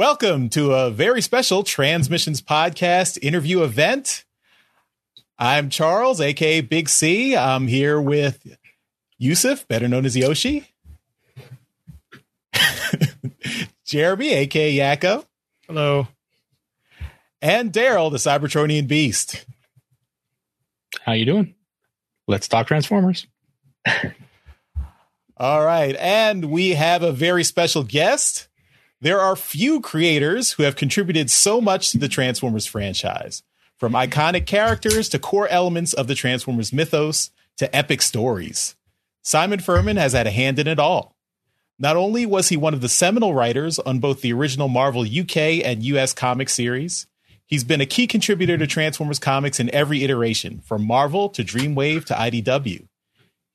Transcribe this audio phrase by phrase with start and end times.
[0.00, 4.24] Welcome to a very special Transmissions Podcast interview event.
[5.38, 7.36] I'm Charles, aka Big C.
[7.36, 8.56] I'm here with
[9.18, 10.66] Yusuf, better known as Yoshi.
[13.84, 15.26] Jeremy, aka Yakko.
[15.66, 16.08] Hello.
[17.42, 19.44] And Daryl, the Cybertronian Beast.
[21.02, 21.54] How you doing?
[22.26, 23.26] Let's talk Transformers.
[25.36, 25.94] All right.
[25.96, 28.48] And we have a very special guest.
[29.02, 33.42] There are few creators who have contributed so much to the Transformers franchise,
[33.78, 38.76] from iconic characters to core elements of the Transformers mythos to epic stories.
[39.22, 41.16] Simon Furman has had a hand in it all.
[41.78, 45.64] Not only was he one of the seminal writers on both the original Marvel UK
[45.64, 47.06] and US comic series,
[47.46, 52.04] he's been a key contributor to Transformers comics in every iteration, from Marvel to Dreamwave
[52.04, 52.86] to IDW.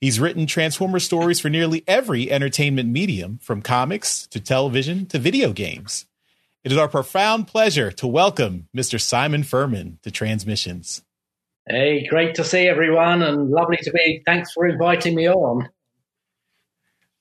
[0.05, 5.51] He's written Transformer stories for nearly every entertainment medium, from comics to television to video
[5.51, 6.05] games.
[6.63, 9.01] It is our profound pleasure to welcome Mr.
[9.01, 11.01] Simon Furman to Transmissions.
[11.67, 14.21] Hey, great to see everyone and lovely to be.
[14.27, 15.69] Thanks for inviting me on.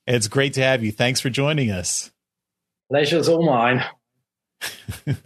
[0.05, 0.91] It's great to have you.
[0.91, 2.11] Thanks for joining us.
[2.91, 3.83] Pleasure's all mine.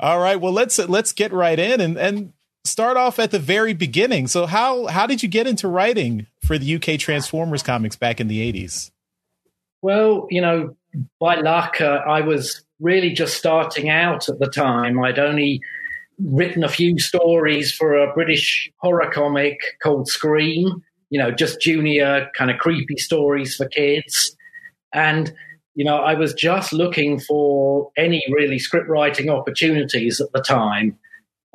[0.00, 0.40] all right.
[0.40, 2.32] Well, let's let's get right in and and
[2.66, 4.26] start off at the very beginning.
[4.26, 8.28] So how how did you get into writing for the UK Transformers comics back in
[8.28, 8.90] the 80s?
[9.82, 10.76] Well, you know,
[11.20, 15.02] by luck, uh, I was really just starting out at the time.
[15.02, 15.60] I'd only
[16.18, 22.30] written a few stories for a British horror comic called Scream, you know, just junior
[22.36, 24.36] kind of creepy stories for kids.
[24.92, 25.32] And,
[25.74, 30.98] you know, I was just looking for any really script writing opportunities at the time.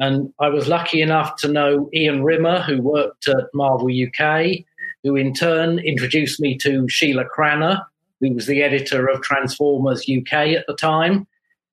[0.01, 4.65] And I was lucky enough to know Ian Rimmer, who worked at Marvel UK,
[5.03, 7.87] who in turn introduced me to Sheila Cranna,
[8.19, 11.27] who was the editor of Transformers UK at the time,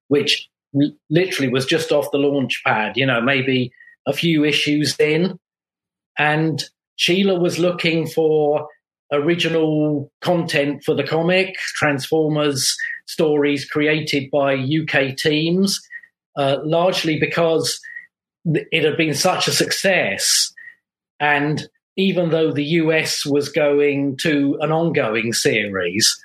[0.08, 0.46] which
[1.08, 3.72] literally was just off the launch pad, you know, maybe
[4.06, 5.38] a few issues in.
[6.18, 6.62] And
[6.96, 8.68] Sheila was looking for
[9.10, 15.80] original content for the comic, Transformers stories created by UK teams,
[16.36, 17.80] uh, largely because
[18.54, 20.52] it had been such a success.
[21.20, 26.16] And even though the US was going to an ongoing series,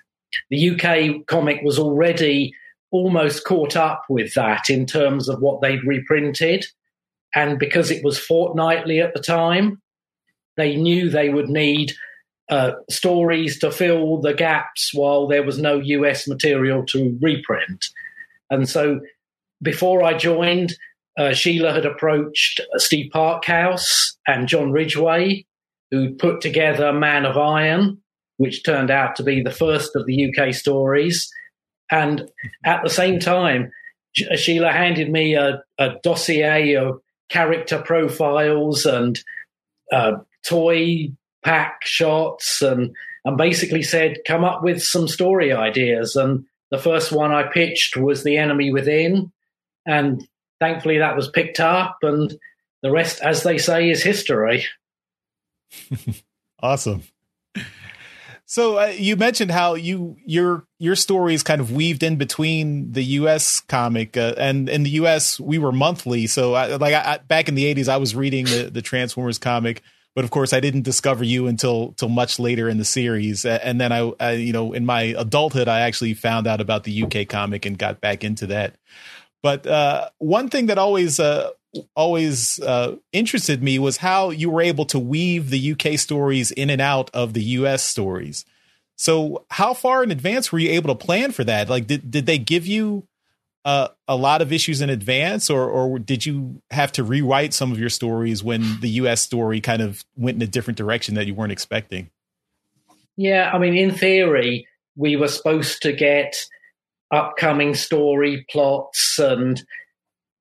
[0.50, 2.54] the UK comic was already
[2.92, 6.66] almost caught up with that in terms of what they'd reprinted.
[7.36, 9.82] And because it was fortnightly at the time,
[10.58, 11.94] they knew they would need
[12.50, 17.86] uh, stories to fill the gaps while there was no US material to reprint.
[18.52, 19.00] And so
[19.64, 20.76] before I joined,
[21.18, 25.46] uh, Sheila had approached Steve Parkhouse and John Ridgway,
[25.92, 28.02] who put together Man of Iron,
[28.38, 31.32] which turned out to be the first of the UK stories.
[31.92, 32.30] And
[32.66, 33.72] at the same time,
[34.32, 39.20] uh, Sheila handed me a, a dossier of character profiles and
[39.92, 40.14] uh,
[40.46, 41.10] toy
[41.44, 46.16] pack shots and and basically said, come up with some story ideas.
[46.16, 49.32] And the first one I pitched was The Enemy Within.
[49.86, 50.28] And
[50.64, 52.34] thankfully that was picked up and
[52.82, 54.66] the rest as they say is history
[56.62, 57.04] awesome
[58.46, 62.92] so uh, you mentioned how you your your story is kind of weaved in between
[62.92, 63.62] the U.S.
[63.62, 65.40] comic uh, and in the U.S.
[65.40, 66.28] we were monthly.
[66.28, 69.82] So I, like I, back in the '80s, I was reading the the Transformers comic,
[70.14, 73.44] but of course I didn't discover you until till much later in the series.
[73.44, 77.04] And then I, I you know in my adulthood I actually found out about the
[77.04, 78.76] UK comic and got back into that.
[79.44, 81.50] But uh, one thing that always uh,
[81.96, 86.70] always uh, interested me was how you were able to weave the UK stories in
[86.70, 88.46] and out of the US stories.
[88.96, 91.70] So, how far in advance were you able to plan for that?
[91.70, 93.06] Like, did did they give you
[93.66, 97.72] uh, a lot of issues in advance, or or did you have to rewrite some
[97.72, 101.28] of your stories when the US story kind of went in a different direction that
[101.28, 102.12] you weren't expecting?
[103.18, 106.36] Yeah, I mean, in theory, we were supposed to get
[107.14, 109.64] upcoming story plots and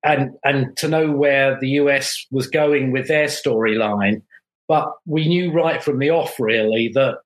[0.03, 4.21] and and to know where the US was going with their storyline.
[4.67, 7.19] But we knew right from the off, really, that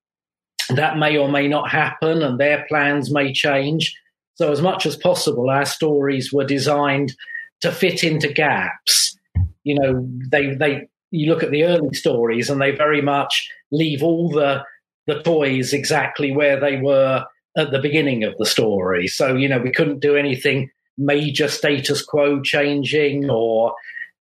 [0.69, 3.95] that may or may not happen, and their plans may change.
[4.35, 7.15] So, as much as possible, our stories were designed
[7.61, 9.17] to fit into gaps.
[9.63, 14.03] You know, they they you look at the early stories, and they very much leave
[14.03, 14.63] all the
[15.07, 17.25] the toys exactly where they were
[17.57, 19.07] at the beginning of the story.
[19.07, 23.73] So, you know, we couldn't do anything major status quo changing or,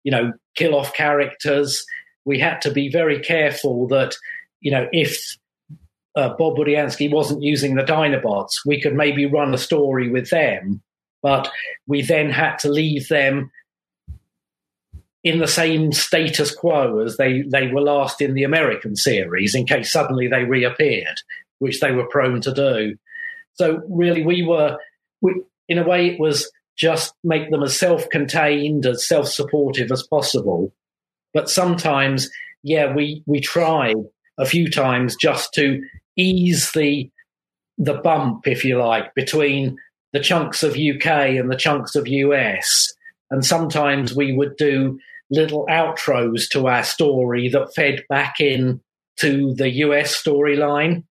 [0.04, 1.86] you know, kill off characters.
[2.26, 4.16] We had to be very careful that,
[4.62, 5.38] you know, if
[6.16, 10.82] uh, Bob Budiansky wasn't using the Dinobots, we could maybe run a story with them
[11.24, 11.50] but
[11.88, 13.50] we then had to leave them
[15.24, 19.66] in the same status quo as they, they were last in the American series in
[19.66, 21.16] case suddenly they reappeared,
[21.60, 22.96] which they were prone to do.
[23.56, 24.78] So really, we were,
[25.22, 30.74] we, in a way, it was just make them as self-contained, as self-supportive as possible.
[31.34, 32.30] But sometimes,
[32.64, 33.96] yeah, we we tried
[34.38, 35.82] a few times just to
[36.18, 37.10] ease the
[37.78, 39.78] the bump, if you like, between
[40.14, 42.94] the chunks of UK and the chunks of US.
[43.32, 45.00] And sometimes we would do
[45.32, 48.80] little outros to our story that fed back in
[49.20, 51.04] to the US storyline.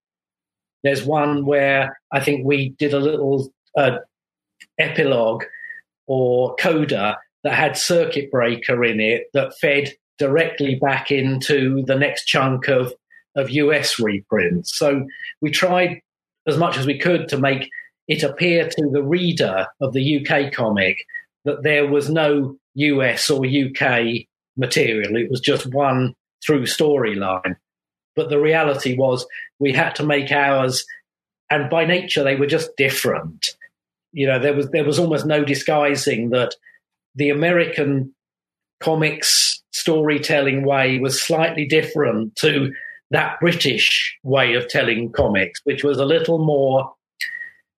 [0.83, 3.99] There's one where I think we did a little uh,
[4.79, 5.45] epilogue
[6.07, 12.27] or coda that had circuit breaker in it that fed directly back into the next
[12.27, 12.95] chunk of
[13.35, 14.77] of US reprints.
[14.77, 15.07] So
[15.41, 16.01] we tried
[16.47, 17.71] as much as we could to make
[18.09, 21.05] it appear to the reader of the UK comic
[21.45, 24.27] that there was no US or UK
[24.57, 25.17] material.
[25.17, 26.15] It was just one
[26.45, 27.57] through storyline.
[28.15, 29.27] But the reality was
[29.59, 30.85] we had to make ours,
[31.51, 33.47] and by nature they were just different.
[34.13, 36.55] You know, there was there was almost no disguising that
[37.15, 38.15] the American
[38.81, 42.73] comics storytelling way was slightly different to
[43.11, 46.93] that British way of telling comics, which was a little more,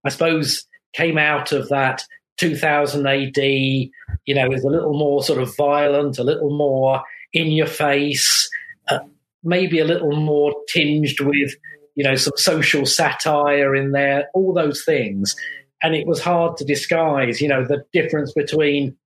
[0.04, 2.02] I suppose, came out of that
[2.38, 3.90] 2000 AD, you
[4.34, 7.02] know, is a little more sort of violent, a little more
[7.32, 8.48] in your face,
[9.44, 11.54] maybe a little more tinged with,
[11.94, 15.36] you know, some social satire in there, all those things.
[15.82, 18.96] And it was hard to disguise, you know, the difference between,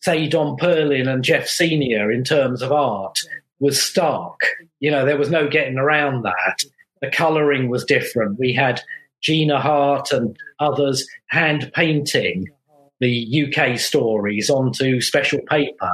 [0.00, 3.18] say, Don Perlin and Jeff Senior in terms of art
[3.58, 4.40] was stark.
[4.78, 6.64] You know, there was no getting around that.
[7.02, 8.38] The colouring was different.
[8.38, 8.80] We had
[9.20, 12.46] Gina Hart and others hand painting
[13.00, 15.92] the UK stories onto special paper.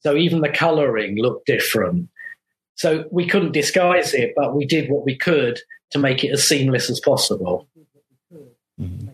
[0.00, 2.08] So even the colouring looked different.
[2.80, 5.60] So we couldn't disguise it, but we did what we could
[5.90, 7.68] to make it as seamless as possible.
[8.80, 9.08] Mm-hmm.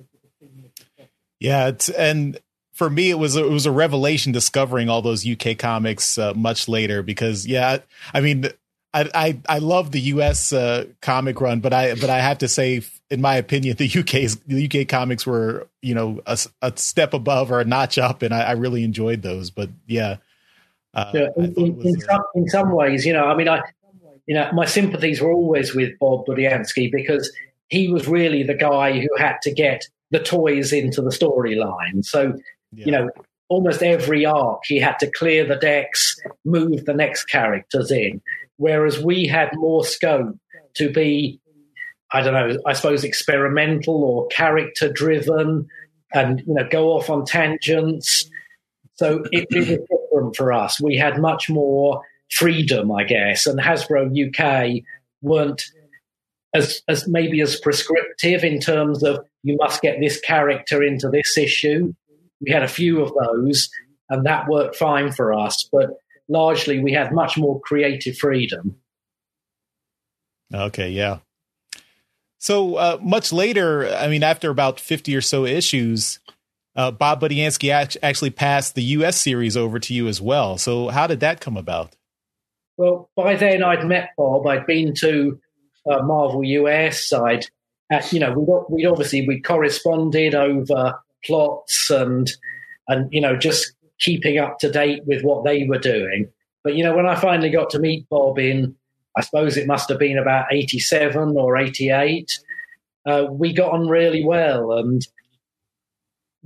[1.40, 2.38] Yeah, and
[2.74, 6.32] for me it was a, it was a revelation discovering all those UK comics uh,
[6.34, 7.78] much later because yeah,
[8.14, 8.46] I mean
[8.94, 12.48] I I, I love the US uh, comic run, but I but I have to
[12.48, 17.14] say in my opinion the UK's the UK comics were you know a, a step
[17.14, 19.50] above or a notch up, and I, I really enjoyed those.
[19.50, 20.18] But yeah,
[20.96, 23.62] uh, yeah in, in, in, some, in some ways, you know, I mean, I
[24.26, 27.32] you know my sympathies were always with Bob Budiansky because
[27.68, 32.04] he was really the guy who had to get the toys into the storyline.
[32.04, 32.34] So
[32.72, 32.86] yeah.
[32.86, 33.10] you know,
[33.48, 38.20] almost every arc he had to clear the decks, move the next characters in,
[38.56, 40.36] whereas we had more scope
[40.74, 41.40] to be,
[42.12, 45.68] I don't know, I suppose experimental or character driven,
[46.12, 48.30] and you know, go off on tangents.
[48.94, 50.80] So it, it was different for us.
[50.80, 54.82] We had much more freedom, I guess, and Hasbro UK
[55.22, 55.64] weren't
[56.54, 61.36] as as maybe as prescriptive in terms of you must get this character into this
[61.36, 61.92] issue.
[62.40, 63.68] We had a few of those,
[64.08, 65.68] and that worked fine for us.
[65.72, 65.90] But
[66.28, 68.76] largely, we had much more creative freedom.
[70.52, 71.18] Okay, yeah.
[72.38, 76.20] So uh, much later, I mean, after about fifty or so issues,
[76.76, 79.20] uh, Bob Budiansky actually passed the U.S.
[79.20, 80.58] series over to you as well.
[80.58, 81.96] So how did that come about?
[82.76, 84.46] Well, by then I'd met Bob.
[84.46, 85.40] I'd been to
[85.90, 87.12] uh, Marvel US.
[87.12, 87.46] I'd,
[87.90, 92.30] uh, you know, we'd, we'd obviously we corresponded over plots and
[92.88, 96.28] and you know just keeping up to date with what they were doing.
[96.62, 98.76] But you know, when I finally got to meet Bob in,
[99.16, 102.38] I suppose it must have been about eighty-seven or eighty-eight,
[103.06, 105.06] uh, we got on really well, and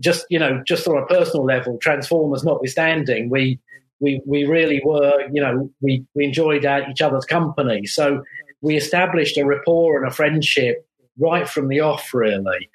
[0.01, 3.59] just you know, just on a personal level, Transformers notwithstanding, we
[4.01, 7.87] we we really were, you know, we we enjoyed each other's company.
[7.87, 8.23] So
[8.63, 10.87] we established a rapport and a friendship
[11.19, 12.71] right from the off, really.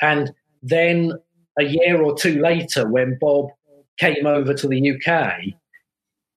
[0.00, 0.32] And
[0.62, 1.12] then
[1.58, 3.48] a year or two later, when Bob
[3.98, 5.54] came over to the UK,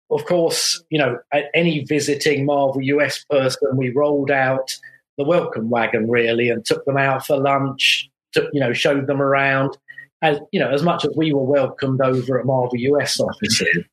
[0.10, 1.20] of course, you know,
[1.54, 4.76] any visiting Marvel US person, we rolled out
[5.18, 9.22] the welcome wagon really and took them out for lunch, took, you know, showed them
[9.22, 9.78] around
[10.22, 13.86] as, you know, as much as we were welcomed over at Marvel US offices.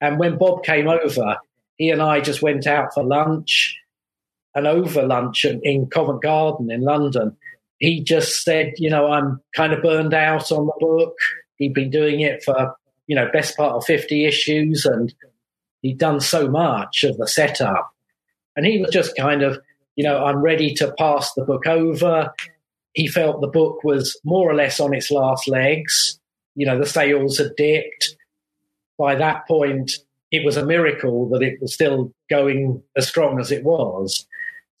[0.00, 1.36] And when Bob came over,
[1.76, 3.76] he and I just went out for lunch
[4.54, 7.36] and over lunch in Covent Garden in London
[7.78, 11.14] he just said, you know, I'm kind of burned out on the book.
[11.56, 12.74] He'd been doing it for,
[13.06, 15.14] you know, best part of 50 issues and
[15.82, 17.90] he'd done so much of the setup.
[18.56, 19.58] And he was just kind of,
[19.94, 22.32] you know, I'm ready to pass the book over.
[22.94, 26.18] He felt the book was more or less on its last legs.
[26.54, 28.16] You know, the sales had dipped.
[28.98, 29.92] By that point,
[30.30, 34.26] it was a miracle that it was still going as strong as it was.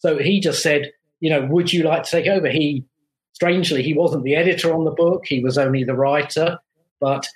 [0.00, 2.48] So he just said, you know, would you like to take over?
[2.48, 2.84] He,
[3.32, 5.24] strangely, he wasn't the editor on the book.
[5.26, 6.58] He was only the writer,
[7.00, 7.26] but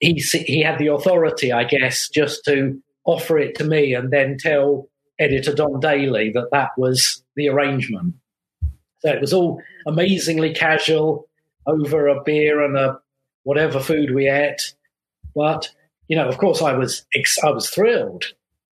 [0.00, 4.36] he, he had the authority, I guess, just to offer it to me and then
[4.38, 4.88] tell
[5.18, 8.14] editor Don Daley that that was the arrangement.
[9.02, 11.28] So it was all amazingly casual
[11.66, 12.98] over a beer and a
[13.42, 14.74] whatever food we ate.
[15.34, 15.68] But
[16.08, 17.04] you know, of course, I was
[17.44, 18.24] I was thrilled.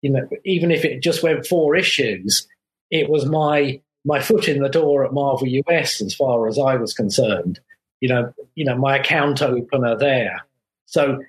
[0.02, 2.48] You know, even if it just went four issues,
[2.92, 6.76] it was my my foot in the door at Marvel US as far as I
[6.76, 7.60] was concerned.
[8.00, 10.46] You know, you know, my account opener there.
[10.86, 11.20] So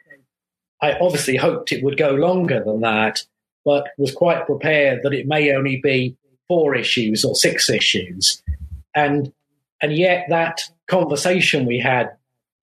[0.83, 3.25] I obviously hoped it would go longer than that,
[3.65, 6.17] but was quite prepared that it may only be
[6.49, 8.43] four issues or six issues
[8.95, 9.33] and
[9.83, 12.11] and yet that conversation we had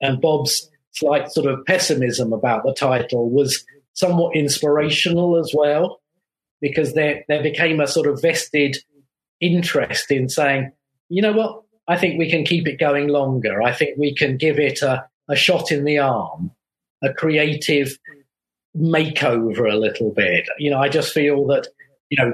[0.01, 6.01] and Bob's slight sort of pessimism about the title was somewhat inspirational as well,
[6.61, 8.77] because there there became a sort of vested
[9.39, 10.71] interest in saying,
[11.09, 13.61] you know what, I think we can keep it going longer.
[13.61, 16.51] I think we can give it a, a shot in the arm,
[17.03, 17.97] a creative
[18.75, 20.47] makeover a little bit.
[20.59, 21.67] You know, I just feel that,
[22.09, 22.33] you know,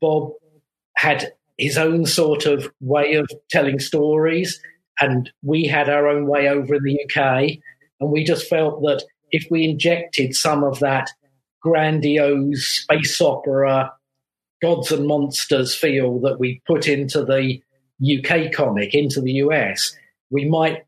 [0.00, 0.32] Bob
[0.96, 4.60] had his own sort of way of telling stories.
[5.00, 7.58] And we had our own way over in the UK.
[8.00, 11.10] And we just felt that if we injected some of that
[11.62, 13.92] grandiose space opera,
[14.62, 17.60] gods and monsters feel that we put into the
[18.02, 19.96] UK comic, into the US,
[20.30, 20.84] we might,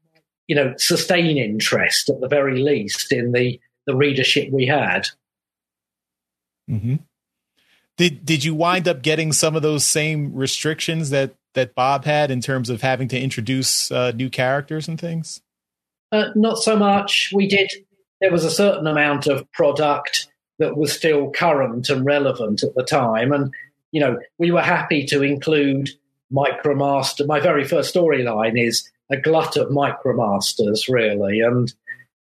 [0.46, 5.06] you know, sustain interest at the very least in the, the readership we had.
[6.70, 6.96] Mm-hmm.
[7.96, 12.30] Did did you wind up getting some of those same restrictions that that Bob had
[12.30, 15.40] in terms of having to introduce uh, new characters and things?
[16.12, 17.30] Uh, not so much.
[17.34, 17.72] We did.
[18.20, 22.84] There was a certain amount of product that was still current and relevant at the
[22.84, 23.52] time, and
[23.92, 25.90] you know we were happy to include
[26.32, 27.26] Micromaster.
[27.26, 31.72] My very first storyline is a glut of Micromasters, really, and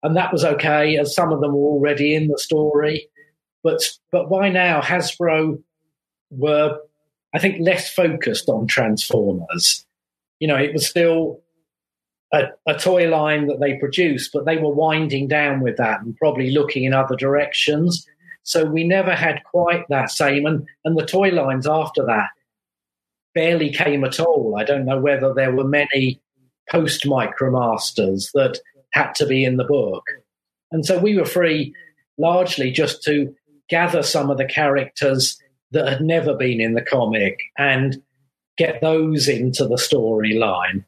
[0.03, 3.09] and that was okay, as some of them were already in the story.
[3.65, 3.81] But
[4.11, 5.59] but by now Hasbro
[6.29, 6.79] were,
[7.33, 9.83] I think, less focused on Transformers.
[10.39, 11.41] You know, it was still
[12.31, 16.15] a, a, toy line that they produced, but they were winding down with that and
[16.17, 18.05] probably looking in other directions.
[18.43, 22.29] So we never had quite that same, and and the toy lines after that
[23.33, 24.55] barely came at all.
[24.59, 26.21] I don't know whether there were many
[26.69, 28.59] post Micromasters that
[28.91, 30.03] had to be in the book,
[30.71, 31.73] and so we were free
[32.19, 33.33] largely just to
[33.69, 35.39] gather some of the characters
[35.71, 38.01] that had never been in the comic and
[38.57, 40.83] get those into the storyline.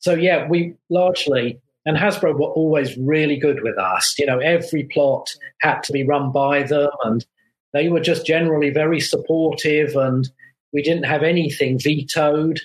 [0.00, 4.14] So yeah, we largely and Hasbro were always really good with us.
[4.18, 7.24] You know, every plot had to be run by them and
[7.72, 10.28] they were just generally very supportive and
[10.74, 12.60] we didn't have anything vetoed.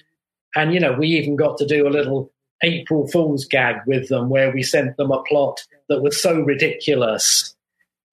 [0.56, 2.34] And, you know, we even got to do a little
[2.64, 7.56] April Fool's gag with them where we sent them a plot that was so ridiculous.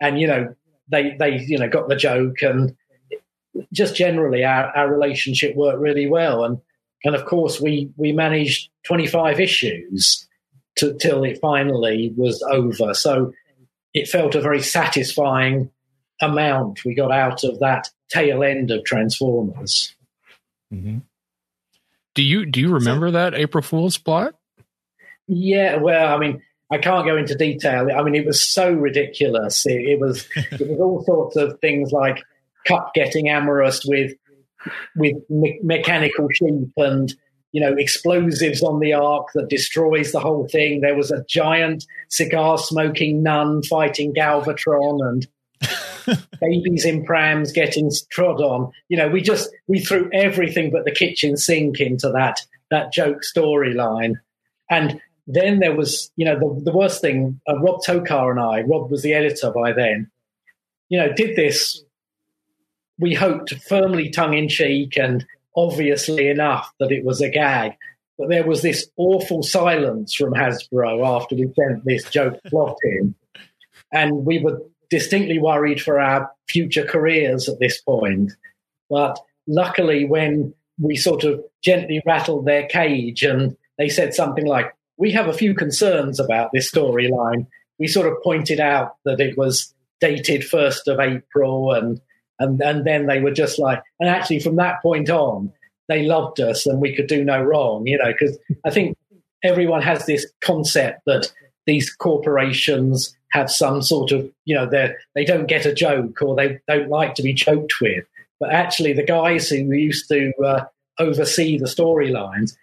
[0.00, 0.54] And, you know,
[0.90, 2.76] they they you know got the joke and
[3.72, 6.44] just generally our, our relationship worked really well.
[6.44, 6.58] And
[7.04, 10.28] and of course we we managed 25 issues
[10.76, 12.94] to, till it finally was over.
[12.94, 13.32] So
[13.92, 15.70] it felt a very satisfying
[16.20, 16.84] amount.
[16.84, 19.94] We got out of that tail end of transformers.
[20.72, 20.98] Mm-hmm.
[22.14, 24.36] do you do you remember so, that april fool's plot?
[25.26, 27.88] Yeah well i mean I can't go into detail.
[27.92, 29.66] I mean, it was so ridiculous.
[29.66, 32.22] It, it was it was all sorts of things like
[32.66, 34.12] Kup getting amorous with
[34.96, 37.12] with me- mechanical sheep and
[37.52, 40.80] you know explosives on the ark that destroys the whole thing.
[40.80, 45.26] There was a giant cigar smoking nun fighting Galvatron and
[46.40, 48.70] babies in prams getting trod on.
[48.88, 53.22] You know, we just we threw everything but the kitchen sink into that that joke
[53.22, 54.14] storyline.
[54.70, 55.00] And
[55.34, 58.90] then there was, you know, the, the worst thing, uh, Rob Tokar and I, Rob
[58.90, 60.10] was the editor by then,
[60.88, 61.82] you know, did this,
[62.98, 65.24] we hoped firmly tongue in cheek and
[65.56, 67.72] obviously enough that it was a gag.
[68.18, 73.14] But there was this awful silence from Hasbro after we sent this joke plot in.
[73.92, 74.60] And we were
[74.90, 78.32] distinctly worried for our future careers at this point.
[78.90, 84.74] But luckily, when we sort of gently rattled their cage and they said something like,
[85.00, 87.46] we have a few concerns about this storyline.
[87.78, 92.00] We sort of pointed out that it was dated first of April, and
[92.38, 95.52] and and then they were just like, and actually from that point on,
[95.88, 98.96] they loved us and we could do no wrong, you know, because I think
[99.42, 101.32] everyone has this concept that
[101.66, 106.36] these corporations have some sort of, you know, they they don't get a joke or
[106.36, 108.04] they don't like to be joked with.
[108.38, 110.64] But actually, the guys who used to uh,
[110.98, 112.54] oversee the storylines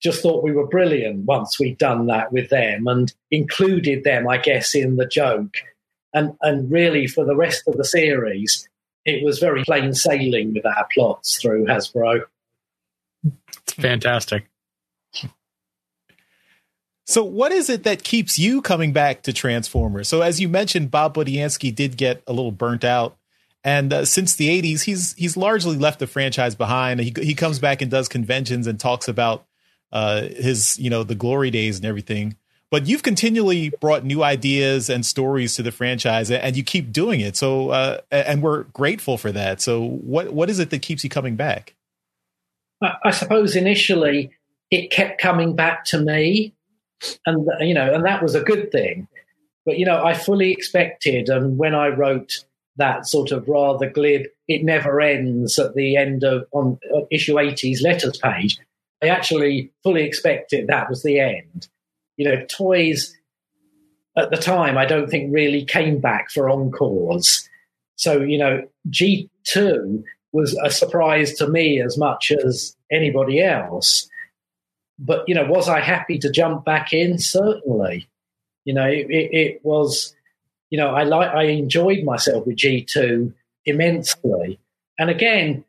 [0.00, 4.38] just thought we were brilliant once we'd done that with them and included them, I
[4.38, 5.54] guess, in the joke.
[6.12, 8.68] And and really, for the rest of the series,
[9.04, 12.22] it was very plain sailing with our plots through Hasbro.
[13.24, 14.46] It's fantastic.
[17.06, 20.08] So, what is it that keeps you coming back to Transformers?
[20.08, 23.16] So, as you mentioned, Bob Budiansky did get a little burnt out,
[23.64, 27.00] and uh, since the '80s, he's he's largely left the franchise behind.
[27.00, 29.44] He he comes back and does conventions and talks about
[29.92, 32.36] uh, his you know the glory days and everything.
[32.70, 37.20] But you've continually brought new ideas and stories to the franchise, and you keep doing
[37.20, 37.36] it.
[37.36, 39.60] So, uh, and we're grateful for that.
[39.60, 41.74] So, what what is it that keeps you coming back?
[43.04, 44.30] I suppose initially
[44.70, 46.54] it kept coming back to me,
[47.26, 49.08] and you know, and that was a good thing.
[49.66, 52.44] But you know, I fully expected, and when I wrote
[52.76, 56.78] that sort of rather glib "it never ends" at the end of on
[57.10, 58.58] issue 80's letters page,
[59.02, 61.68] I actually fully expected that was the end.
[62.16, 63.16] You know, toys
[64.16, 67.48] at the time I don't think really came back for encores.
[67.96, 74.08] So you know, G two was a surprise to me as much as anybody else.
[74.98, 77.18] But you know, was I happy to jump back in?
[77.18, 78.08] Certainly.
[78.64, 80.14] You know, it, it was.
[80.68, 83.34] You know, I like I enjoyed myself with G two
[83.66, 84.60] immensely,
[85.00, 85.64] and again,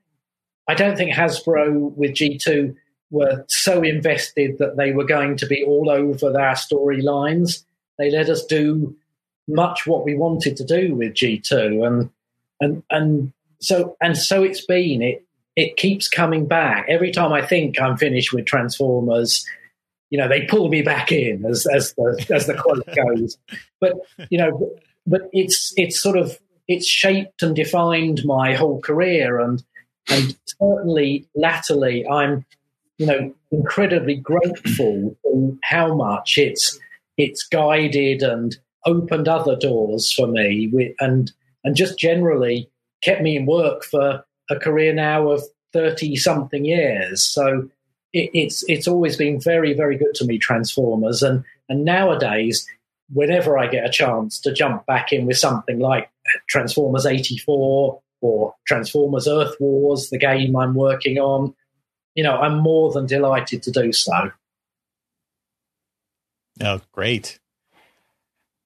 [0.68, 2.76] I don't think Hasbro with G two
[3.12, 7.64] were so invested that they were going to be all over their storylines.
[7.98, 8.96] They let us do
[9.48, 12.10] much what we wanted to do with G two, and
[12.60, 15.02] and and so and so it's been.
[15.02, 15.26] It
[15.56, 19.46] it keeps coming back every time I think I'm finished with Transformers.
[20.10, 23.38] You know, they pull me back in as as the as the quote goes.
[23.80, 23.94] But
[24.30, 24.72] you know,
[25.06, 29.62] but it's it's sort of it's shaped and defined my whole career, and
[30.10, 32.46] and certainly latterly, I'm
[33.02, 36.80] you know incredibly grateful for how much it's
[37.18, 41.32] it's guided and opened other doors for me, with, and
[41.64, 42.70] and just generally
[43.04, 45.42] kept me in work for a career now of
[45.74, 47.24] 30 something years.
[47.24, 47.70] So
[48.14, 51.24] it, it's it's always been very, very good to me, Transformers.
[51.24, 52.68] And, and nowadays,
[53.12, 56.08] whenever I get a chance to jump back in with something like
[56.48, 61.56] Transformers 84 or Transformers Earth Wars, the game I'm working on,
[62.16, 64.32] you know, I'm more than delighted to do so.
[66.62, 67.40] Oh, great.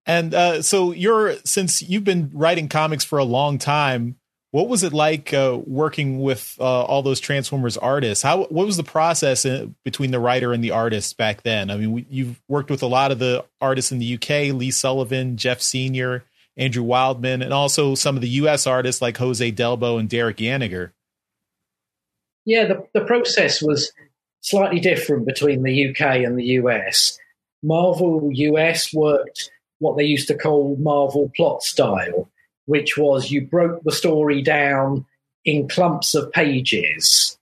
[0.06, 4.18] And uh, so you're since you've been writing comics for a long time,
[4.52, 8.24] what was it like uh, working with uh, all those Transformers artists?
[8.24, 11.72] How what was the process in, between the writer and the artist back then?
[11.72, 14.72] I mean, we, you've worked with a lot of the artists in the UK: Lee
[14.72, 16.24] Sullivan, Jeff Senior,
[16.56, 20.92] Andrew Wildman, and also some of the US artists like Jose Delbo and Derek Yaniger.
[22.46, 23.92] Yeah, the, the process was
[24.42, 27.18] slightly different between the UK and the US.
[27.64, 32.30] Marvel US worked what they used to call Marvel plot style
[32.66, 35.06] which was you broke the story down
[35.44, 37.38] in clumps of pages.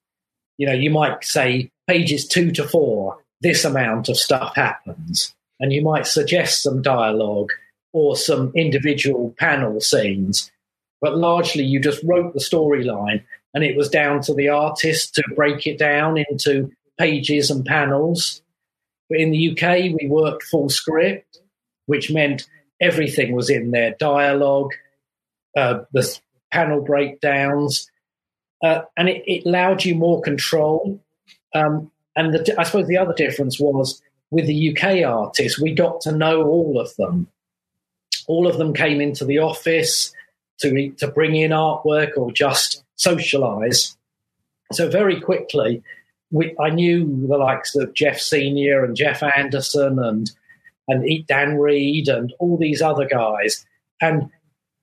[0.58, 5.34] You know, you might say pages two to four, this amount of stuff happens.
[5.60, 7.52] And you might suggest some dialogue
[7.94, 10.52] or some individual panel scenes.
[11.00, 15.24] But largely, you just wrote the storyline, and it was down to the artist to
[15.36, 18.42] break it down into pages and panels.
[19.10, 21.40] But in the UK, we worked full script,
[21.86, 22.48] which meant
[22.82, 24.74] everything was in there dialogue,
[25.56, 26.20] uh, the
[26.52, 27.90] panel breakdowns,
[28.64, 31.00] uh, and it, it, allowed you more control.
[31.54, 36.02] Um, and the, I suppose the other difference was with the UK artists, we got
[36.02, 37.28] to know all of them.
[38.28, 40.14] All of them came into the office
[40.60, 43.96] to to bring in artwork or just socialise.
[44.72, 45.84] So very quickly,
[46.32, 50.32] we, I knew the likes of Jeff Senior and Jeff Anderson and
[50.90, 53.66] and Dan Reed and all these other guys,
[54.02, 54.30] and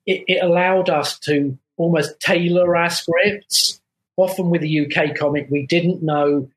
[0.07, 3.81] it, it allowed us to almost tailor our scripts.
[4.16, 6.49] Often with the UK comic, we didn't know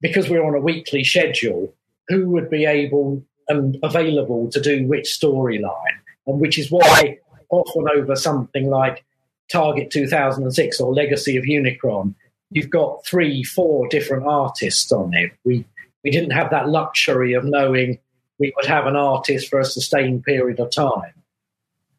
[0.00, 1.74] because we we're on a weekly schedule
[2.08, 7.18] who would be able and available to do which storyline, and which is why
[7.50, 9.04] often over something like
[9.50, 12.14] Target 2006 or Legacy of Unicron,
[12.50, 15.32] you've got three, four different artists on it.
[15.44, 15.64] We
[16.02, 17.98] we didn't have that luxury of knowing
[18.38, 21.12] we would have an artist for a sustained period of time.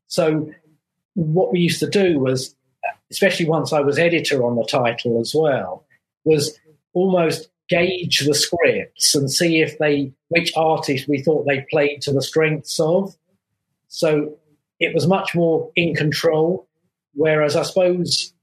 [0.07, 0.51] So
[1.13, 2.55] what we used to do was,
[3.11, 5.85] especially once I was editor on the title as well,
[6.23, 6.57] was
[6.93, 12.11] almost gauge the scripts and see if they which artist we thought they played to
[12.11, 13.15] the strengths of.
[13.87, 14.37] So
[14.79, 16.67] it was much more in control.
[17.13, 18.33] Whereas I suppose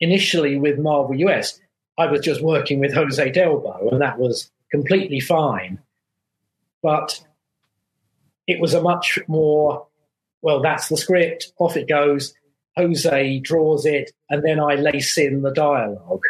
[0.00, 1.58] initially with Marvel US,
[1.98, 5.80] I was just working with Jose Delbo, and that was completely fine.
[6.82, 7.20] But
[8.46, 9.86] it was a much more
[10.42, 12.32] well, that's the script, off it goes.
[12.76, 16.22] Jose draws it, and then I lace in the dialogue.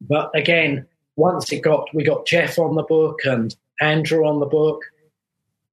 [0.00, 0.86] But again,
[1.16, 4.82] once it got we got Jeff on the book and Andrew on the book,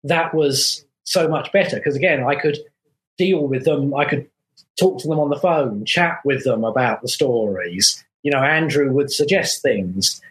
[0.03, 2.57] that was so much better because again, I could
[3.17, 3.93] deal with them.
[3.93, 4.27] I could
[4.79, 8.03] talk to them on the phone, chat with them about the stories.
[8.23, 10.21] You know, Andrew would suggest things,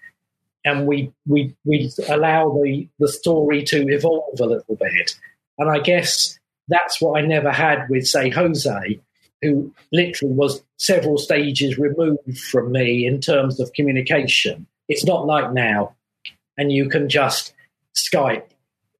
[0.64, 5.14] and we we we allow the the story to evolve a little bit.
[5.58, 9.00] And I guess that's what I never had with, say, Jose,
[9.42, 14.66] who literally was several stages removed from me in terms of communication.
[14.88, 15.94] It's not like now,
[16.58, 17.54] and you can just
[17.94, 18.46] Skype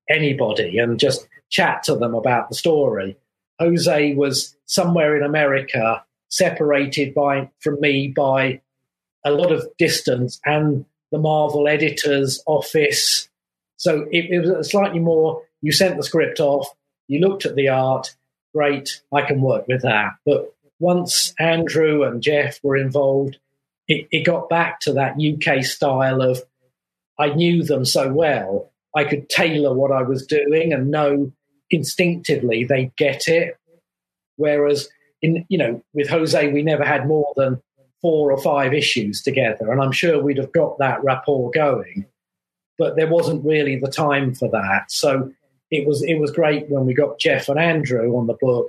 [0.08, 3.16] anybody and just chat to them about the story.
[3.58, 8.60] Jose was somewhere in America, separated by from me by
[9.24, 13.28] a lot of distance and the Marvel editor's office.
[13.76, 15.42] So it, it was slightly more.
[15.62, 16.68] You sent the script off,
[17.08, 18.14] you looked at the art,
[18.54, 20.14] great, I can work with that.
[20.26, 23.38] But once Andrew and Jeff were involved,
[23.88, 26.42] it, it got back to that UK style of
[27.18, 31.32] I knew them so well, I could tailor what I was doing and know
[31.74, 33.56] instinctively they'd get it.
[34.36, 34.88] Whereas
[35.22, 37.60] in you know, with Jose we never had more than
[38.00, 42.06] four or five issues together, and I'm sure we'd have got that rapport going.
[42.76, 44.90] But there wasn't really the time for that.
[44.90, 45.32] So
[45.70, 48.68] it was it was great when we got Jeff and Andrew on the book.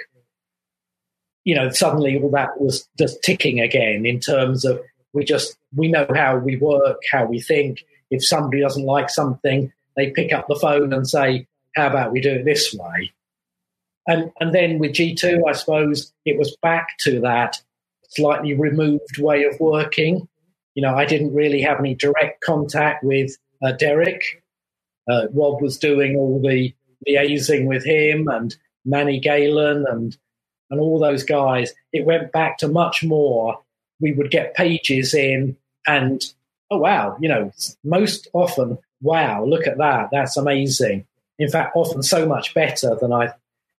[1.44, 4.82] You know, suddenly all that was just ticking again in terms of
[5.14, 7.86] we just we know how we work, how we think.
[8.12, 12.22] If somebody doesn't like something, they pick up the phone and say, "How about we
[12.22, 13.14] do it this way?"
[14.08, 17.62] And and then with G two, I suppose it was back to that
[18.10, 20.28] slightly removed way of working.
[20.76, 24.44] You know, I didn't really have any direct contact with uh, Derek.
[25.10, 26.74] Uh, Rob was doing all the
[27.08, 30.18] liaising with him and Manny Galán and
[30.72, 33.60] and all those guys, it went back to much more.
[34.02, 35.58] We would get pages in
[35.88, 36.22] and
[36.72, 37.52] oh wow, you know,
[37.84, 41.06] most often, wow, look at that, that's amazing.
[41.40, 43.34] In fact, often so much better than I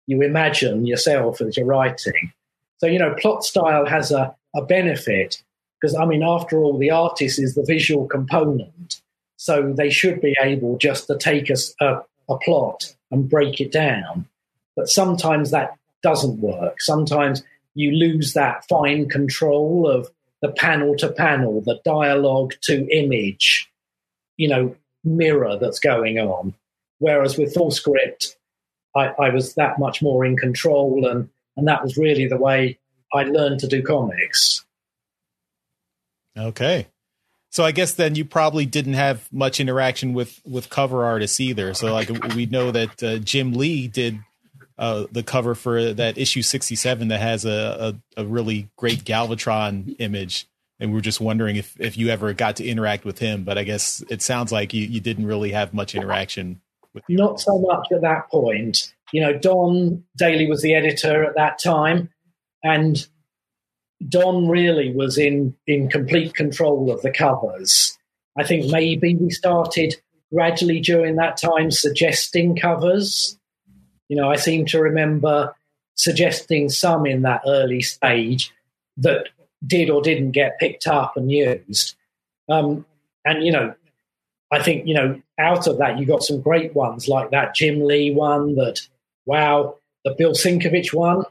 [0.06, 2.32] you imagine yourself as you're writing.
[2.78, 5.42] So, you know, plot style has a, a benefit
[5.80, 9.00] because I mean, after all, the artist is the visual component.
[9.36, 13.72] So they should be able just to take a, a, a plot and break it
[13.72, 14.26] down.
[14.76, 16.80] But sometimes that doesn't work.
[16.80, 17.42] Sometimes
[17.74, 23.70] you lose that fine control of the panel to panel, the dialogue to image,
[24.36, 26.54] you know, mirror that's going on.
[26.98, 28.36] Whereas with full script,
[28.94, 32.78] I, I was that much more in control, and, and that was really the way
[33.12, 34.64] I learned to do comics.
[36.36, 36.86] Okay.
[37.50, 41.72] So I guess then you probably didn't have much interaction with with cover artists either.
[41.72, 44.18] So like we know that uh, Jim Lee did
[44.78, 49.96] uh, the cover for that issue 67 that has a, a, a really great Galvatron
[49.98, 50.46] image.
[50.78, 53.56] And we are just wondering if, if you ever got to interact with him, but
[53.56, 56.60] I guess it sounds like you, you didn't really have much interaction.
[57.08, 58.92] Not so much at that point.
[59.12, 62.10] You know, Don Daley was the editor at that time,
[62.62, 63.06] and
[64.08, 67.96] Don really was in in complete control of the covers.
[68.38, 69.94] I think maybe we started
[70.32, 73.38] gradually during that time suggesting covers.
[74.08, 75.54] You know, I seem to remember
[75.94, 78.52] suggesting some in that early stage
[78.98, 79.28] that
[79.66, 81.96] did or didn't get picked up and used.
[82.48, 82.84] Um,
[83.24, 83.74] and you know,
[84.52, 87.80] I think you know out of that you got some great ones like that Jim
[87.84, 88.54] Lee one.
[88.54, 88.80] That
[89.26, 91.24] wow, the Bill Sienkiewicz one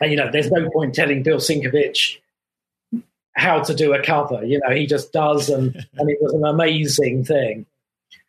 [0.00, 2.18] and, you know, there's no point telling Bill Sienkiewicz
[3.34, 4.44] how to do a cover.
[4.44, 7.66] You know, he just does, and and it was an amazing thing.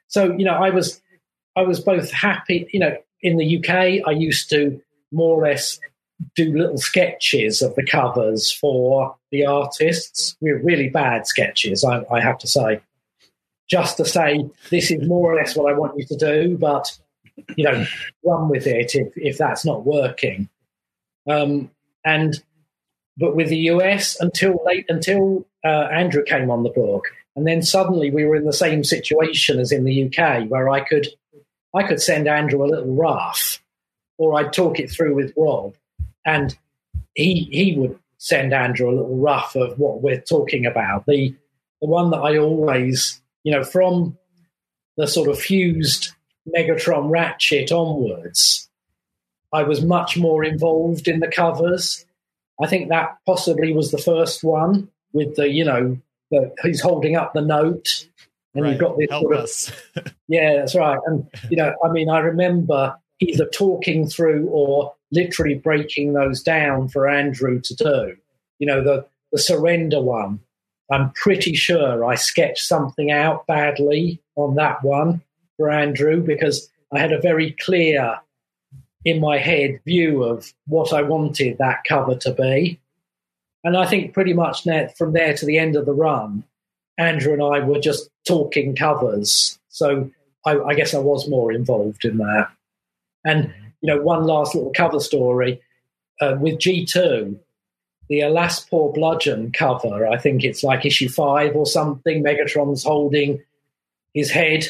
[0.08, 1.02] So you know, I was
[1.56, 2.68] I was both happy.
[2.72, 4.82] You know, in the UK, I used to
[5.12, 5.80] more or less
[6.36, 10.36] do little sketches of the covers for the artists.
[10.42, 12.82] We were really bad sketches, I, I have to say.
[13.70, 16.98] Just to say, this is more or less what I want you to do, but
[17.56, 17.86] you know,
[18.24, 20.50] run with it if, if that's not working.
[21.28, 21.70] Um,
[22.06, 22.42] and
[23.18, 27.62] but with the US until late until uh, Andrew came on the book, and then
[27.62, 31.08] suddenly we were in the same situation as in the UK, where I could
[31.76, 33.62] I could send Andrew a little rough,
[34.18, 35.76] or I'd talk it through with Rob,
[36.26, 36.58] and
[37.16, 41.06] he he would send Andrew a little rough of what we're talking about.
[41.06, 41.36] The
[41.82, 44.18] the one that I always, you know, from
[44.98, 46.12] the sort of fused
[46.54, 48.68] Megatron Ratchet onwards,
[49.54, 52.06] I was much more involved in the covers.
[52.62, 55.98] I think that possibly was the first one with the, you know,
[56.30, 58.10] the, he's holding up the note
[58.54, 58.72] and right.
[58.72, 59.38] you've got this Help sort
[59.96, 61.00] of, yeah, that's right.
[61.06, 66.90] And, you know, I mean, I remember either talking through or literally breaking those down
[66.90, 68.18] for Andrew to do.
[68.60, 70.42] You know, the, the surrender one.
[70.92, 75.22] I'm pretty sure I sketched something out badly on that one
[75.58, 78.20] for Andrew because I had a very clear
[79.04, 82.80] in my head view of what I wanted that cover to be.
[83.64, 84.64] And I think pretty much
[84.98, 86.44] from there to the end of the run,
[86.98, 89.60] Andrew and I were just talking covers.
[89.70, 90.10] So
[90.46, 92.50] I, I guess I was more involved in that.
[93.26, 95.62] And, you know, one last little cover story
[96.22, 97.38] uh, with G2,
[98.10, 102.24] the Alas Poor Bludgeon cover, I think it's like issue five or something.
[102.24, 103.42] Megatron's holding
[104.14, 104.66] his head.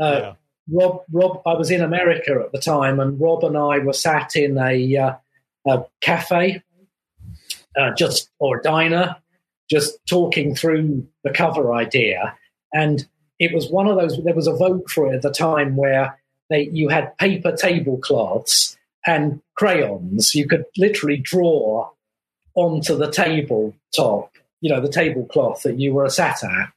[0.00, 0.32] Uh, Yeah.
[0.70, 4.36] Rob, Rob, I was in America at the time, and Rob and I were sat
[4.36, 5.14] in a, uh,
[5.66, 6.62] a cafe,
[7.74, 9.16] uh, just or a diner,
[9.70, 12.36] just talking through the cover idea.
[12.74, 13.06] And
[13.38, 14.22] it was one of those.
[14.22, 16.18] There was a vote for it at the time where
[16.50, 20.34] they you had paper tablecloths and crayons.
[20.34, 21.88] You could literally draw
[22.58, 26.72] onto the tabletop, you know, the tablecloth that you were sat at.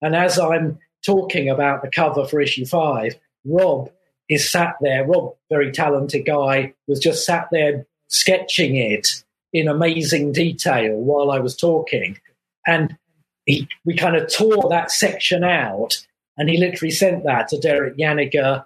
[0.00, 3.90] And as I'm talking about the cover for issue five, Rob
[4.30, 5.06] is sat there.
[5.06, 9.08] Rob, very talented guy, was just sat there sketching it
[9.52, 12.18] in amazing detail while I was talking.
[12.66, 12.96] And
[13.44, 15.98] he, we kind of tore that section out,
[16.38, 18.64] and he literally sent that to Derek Yaniger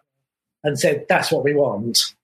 [0.63, 2.15] and said, That's what we want.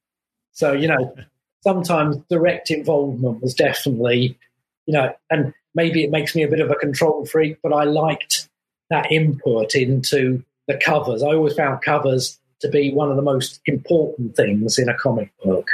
[0.53, 1.17] So, you know,
[1.63, 4.39] sometimes direct involvement was definitely,
[4.87, 7.85] you know, and maybe it makes me a bit of a control freak, but I
[7.85, 8.49] liked
[8.91, 11.23] that input into the covers.
[11.23, 15.31] I always found covers to be one of the most important things in a comic
[15.43, 15.69] book.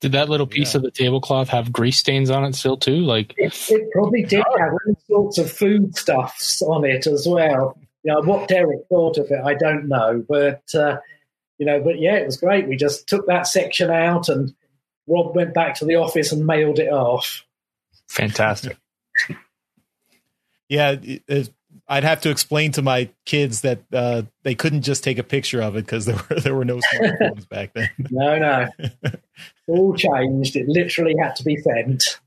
[0.00, 0.78] Did that little piece Yeah.
[0.78, 2.98] of the tablecloth have grease stains on it still too?
[3.04, 7.76] Like It, it probably did have all sorts of foodstuffs on it as well.
[8.02, 10.96] You know, what Derek thought of it, I don't know, but uh,
[11.60, 12.66] you know, but yeah, it was great.
[12.66, 14.52] We just took that section out, and
[15.06, 17.44] Rob went back to the office and mailed it off.
[18.08, 18.76] fantastic.
[20.68, 21.50] Yeah, it- it-
[21.88, 25.60] I'd have to explain to my kids that uh, they couldn't just take a picture
[25.60, 27.88] of it because there were there were no smartphones back then.
[28.10, 28.68] No, no,
[29.66, 30.54] all changed.
[30.54, 32.20] It literally had to be sent.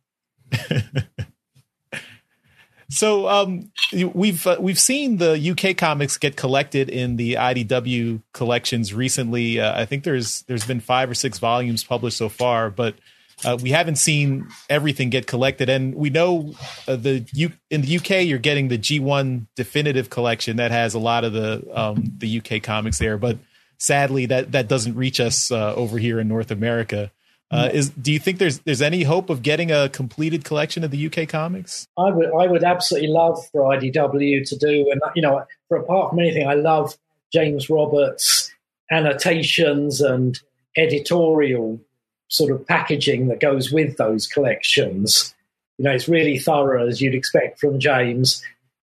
[2.93, 8.93] So um, we've uh, we've seen the UK comics get collected in the IDW collections
[8.93, 9.59] recently.
[9.59, 12.95] Uh, I think there's there's been five or six volumes published so far, but
[13.43, 15.69] uh, we haven't seen everything get collected.
[15.69, 16.53] And we know
[16.87, 20.99] uh, the U- in the UK you're getting the G1 definitive collection that has a
[20.99, 23.37] lot of the um, the UK comics there, but
[23.79, 27.11] sadly that that doesn't reach us uh, over here in North America.
[27.53, 30.89] Uh, is do you think there's there's any hope of getting a completed collection of
[30.89, 31.87] the UK comics?
[31.99, 36.09] I would, I would absolutely love for IDW to do, and you know, for apart
[36.09, 36.97] from anything, I love
[37.31, 38.51] James Roberts'
[38.89, 40.39] annotations and
[40.75, 41.79] editorial
[42.27, 45.35] sort of packaging that goes with those collections.
[45.77, 48.41] You know, it's really thorough as you'd expect from James,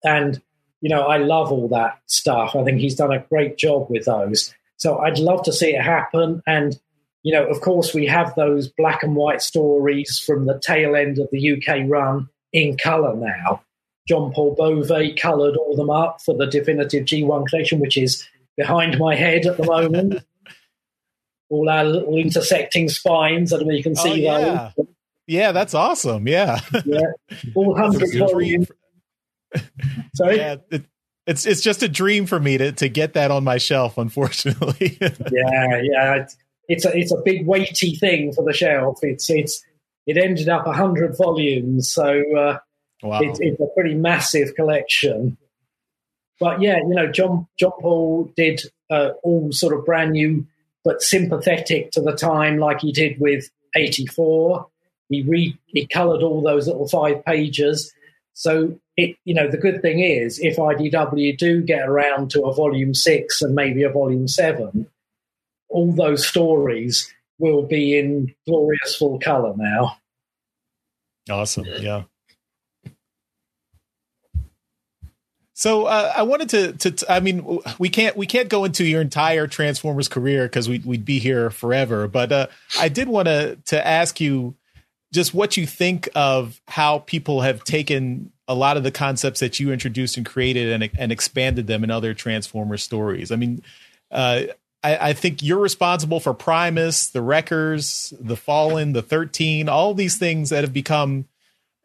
[0.03, 0.41] and
[0.81, 2.55] you know, I love all that stuff.
[2.55, 4.55] I think he's done a great job with those.
[4.77, 6.79] So I'd love to see it happen, and
[7.25, 11.17] you know, of course, we have those black and white stories from the tail end
[11.17, 13.63] of the UK run in colour now.
[14.07, 18.23] John Paul Bove coloured all them up for the definitive G1 collection, which is
[18.55, 20.23] behind my head at the moment.
[21.49, 24.69] all our little intersecting spines, I don't know if you can Oh, see yeah.
[24.77, 24.87] those.
[25.25, 26.27] Yeah, that's awesome.
[26.27, 26.59] Yeah.
[26.85, 26.99] Yeah.
[27.55, 28.27] All hundred It's a dream.
[28.27, 28.67] volumes.
[30.13, 30.37] Sorry?
[30.37, 30.85] Yeah, it,
[31.25, 33.97] it's it's just a dream for me to to get that on my shelf.
[33.97, 36.27] Unfortunately, yeah, yeah.
[36.67, 38.99] It's, a it's a big weighty thing for the shelf.
[39.01, 39.63] It's it's
[40.07, 42.57] it ended up hundred volumes, so uh,
[43.03, 43.19] wow.
[43.21, 45.37] it's, it's a pretty massive collection.
[46.39, 50.45] But yeah, you know, John John Paul did uh, all sort of brand new,
[50.83, 54.67] but sympathetic to the time, like he did with eighty four.
[55.09, 57.93] He re he coloured all those little five pages.
[58.33, 62.53] So it you know the good thing is if IDW do get around to a
[62.53, 64.87] volume six and maybe a volume seven,
[65.69, 69.97] all those stories will be in glorious full colour now.
[71.29, 71.65] Awesome.
[71.79, 72.03] Yeah.
[75.57, 79.01] So uh, I wanted to, to, I mean, we can't, we can't go into your
[79.01, 82.09] entire Transformers career because we, we'd be here forever.
[82.09, 82.47] But uh,
[82.77, 84.55] I did want to, to ask you
[85.13, 89.57] just what you think of how people have taken a lot of the concepts that
[89.59, 93.31] you introduced and created and, and expanded them in other Transformers stories.
[93.31, 93.63] I mean,
[94.11, 94.43] uh,
[94.85, 100.17] I, I, think you're responsible for Primus, the Wreckers, the Fallen, the 13, all these
[100.17, 101.25] things that have become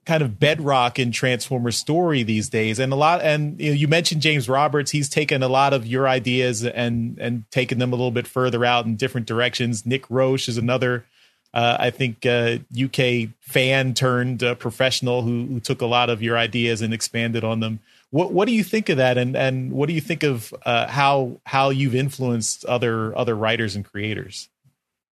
[0.05, 2.79] kind of bedrock in Transformers story these days.
[2.79, 4.91] And a lot, and you, know, you mentioned James Roberts.
[4.91, 8.65] He's taken a lot of your ideas and and taken them a little bit further
[8.65, 9.87] out in different directions.
[9.87, 11.05] Nick Roche is another
[11.53, 16.23] uh, I think uh, UK fan turned uh, professional who, who, took a lot of
[16.23, 17.81] your ideas and expanded on them.
[18.11, 20.89] What what do you think of that, and and what do you think of uh,
[20.89, 24.49] how how you've influenced other other writers and creators?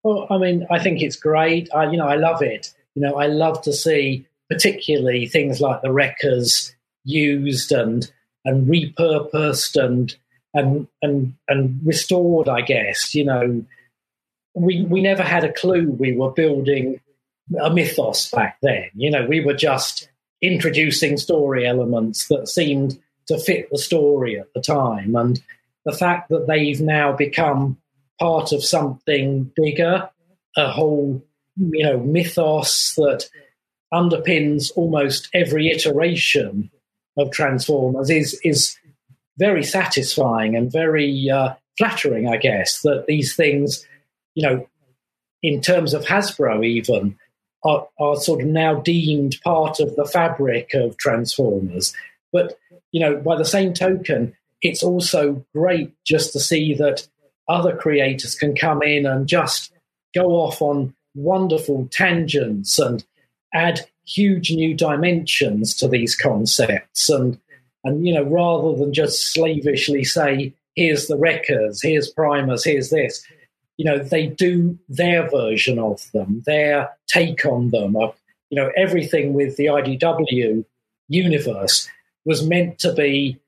[0.02, 1.68] Well, I mean, I think it's great.
[1.74, 2.72] I, you know, I love it.
[2.94, 8.10] You know, I love to see particularly things like the wreckers used and
[8.44, 10.16] and repurposed and
[10.54, 12.48] and and and restored.
[12.48, 13.64] I guess you know
[14.54, 17.00] we we never had a clue we were building
[17.60, 18.90] a mythos back then.
[18.94, 20.07] You know, we were just
[20.40, 25.40] introducing story elements that seemed to fit the story at the time, and
[25.84, 27.76] the fact that they've now become
[28.20, 30.08] part of something bigger,
[30.56, 31.22] a whole
[31.56, 33.28] you know mythos that
[33.92, 36.70] underpins almost every iteration
[37.16, 38.76] of Transformers is is
[39.38, 43.86] very satisfying and very uh, flattering, I guess, that these things
[44.38, 44.68] you know,
[45.42, 47.18] in terms of Hasbro, even
[47.64, 51.94] are, are sort of now deemed part of the fabric of Transformers.
[52.32, 52.58] But
[52.92, 57.06] you know, by the same token, it's also great just to see that
[57.48, 59.72] other creators can come in and just
[60.14, 63.04] go off on wonderful tangents and
[63.54, 67.38] add huge new dimensions to these concepts and
[67.84, 73.22] and you know rather than just slavishly say here's the wreckers here's Primus here's this
[73.78, 77.94] you know, they do their version of them, their take on them.
[78.50, 80.64] You know, everything with the IDW
[81.08, 81.88] universe
[82.24, 83.38] was meant to be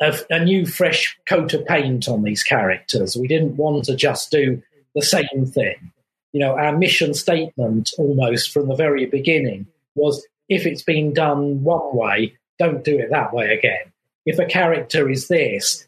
[0.00, 3.16] a, a, new, fresh coat of paint on these characters.
[3.16, 4.62] We didn't want to just do
[4.94, 5.92] the same thing.
[6.32, 11.62] You know, our mission statement almost from the very beginning was if it's been done
[11.62, 13.92] one way, don't do it that way again.
[14.24, 15.86] If a character is this,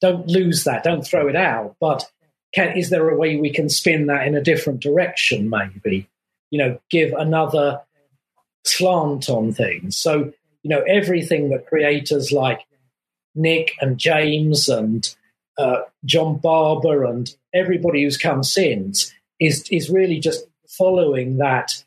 [0.00, 1.76] don't lose that, don't throw it out.
[1.80, 2.04] But
[2.56, 6.08] can, is there a way we can spin that in a different direction, maybe?
[6.50, 7.82] You know, give another
[8.64, 9.96] slant on things.
[9.98, 12.66] So, you know, everything that creators like
[13.34, 15.06] Nick and James and
[15.58, 21.84] uh, John Barber and everybody who's come since is is really just following that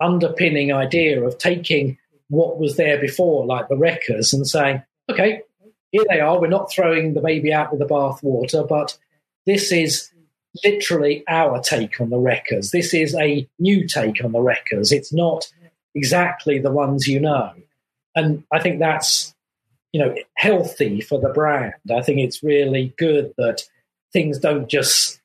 [0.00, 1.96] underpinning idea of taking
[2.28, 5.40] what was there before, like the Wreckers, and saying, okay,
[5.92, 6.38] here they are.
[6.38, 8.98] We're not throwing the baby out with the bathwater, but
[9.46, 10.10] this is
[10.64, 12.70] literally our take on the Wreckers.
[12.70, 14.92] This is a new take on the Wreckers.
[14.92, 15.50] It's not
[15.94, 17.52] exactly the ones you know.
[18.14, 19.34] And I think that's,
[19.92, 21.74] you know, healthy for the brand.
[21.94, 23.62] I think it's really good that
[24.12, 25.20] things don't just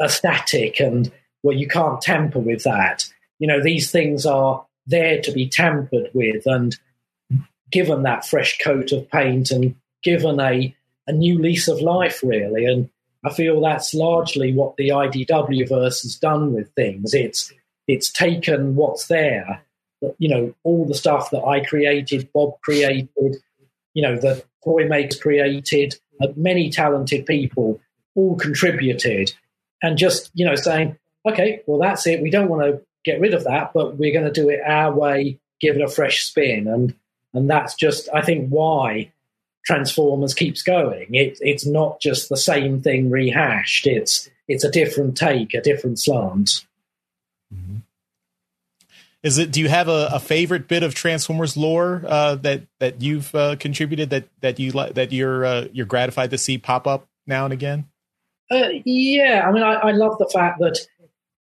[0.00, 3.04] are static and well, you can't tamper with that.
[3.38, 6.76] You know, these things are there to be tampered with and
[7.70, 10.74] given that fresh coat of paint and given a,
[11.06, 12.64] a new lease of life, really.
[12.64, 12.90] And
[13.24, 17.14] I feel that's largely what the IDW verse has done with things.
[17.14, 17.52] It's
[17.88, 19.62] it's taken what's there,
[20.18, 23.36] you know, all the stuff that I created, Bob created,
[23.94, 25.98] you know, the toy makers created,
[26.36, 27.80] many talented people
[28.14, 29.32] all contributed,
[29.82, 30.96] and just you know saying,
[31.28, 32.22] okay, well that's it.
[32.22, 34.94] We don't want to get rid of that, but we're going to do it our
[34.94, 36.94] way, give it a fresh spin, and
[37.34, 39.12] and that's just I think why
[39.68, 41.08] Transformers keeps going.
[41.10, 43.86] It, it's not just the same thing rehashed.
[43.86, 46.64] It's it's a different take, a different slant.
[47.54, 47.76] Mm-hmm.
[49.22, 49.52] Is it?
[49.52, 53.56] Do you have a, a favorite bit of Transformers lore uh, that that you've uh,
[53.56, 57.52] contributed that that you that you're uh, you're gratified to see pop up now and
[57.52, 57.84] again?
[58.50, 60.78] Uh, yeah, I mean, I, I love the fact that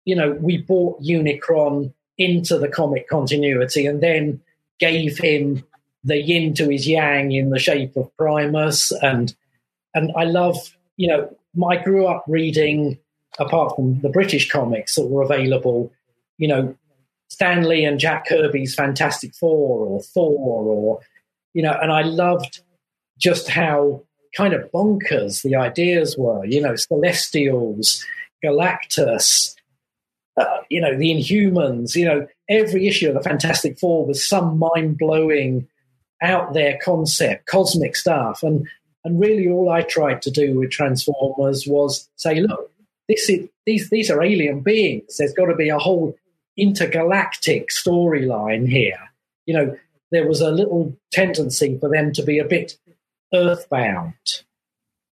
[0.04, 4.42] you know we brought Unicron into the comic continuity and then
[4.80, 5.64] gave him
[6.08, 9.36] the yin to his yang in the shape of Primus, and
[9.94, 10.58] and I love
[10.96, 11.36] you know
[11.70, 12.98] I grew up reading
[13.40, 15.92] apart from the British comics that were available,
[16.38, 16.76] you know
[17.30, 21.00] Stan Lee and Jack Kirby's Fantastic Four or Thor or
[21.54, 22.62] you know, and I loved
[23.18, 24.04] just how
[24.36, 26.46] kind of bonkers the ideas were.
[26.46, 28.06] You know, Celestials,
[28.46, 29.56] Galactus,
[30.40, 31.96] uh, you know, the Inhumans.
[31.96, 35.68] You know, every issue of the Fantastic Four was some mind blowing
[36.22, 38.44] out there concept, cosmic stuff.
[38.44, 38.68] And
[39.04, 42.72] and really all I tried to do with Transformers was say, look,
[43.08, 45.18] this is these these are alien beings.
[45.18, 46.16] There's got to be a whole
[46.58, 49.00] intergalactic storyline here.
[49.46, 49.78] You know,
[50.12, 52.78] there was a little tendency for them to be a bit
[53.34, 54.14] earthbound.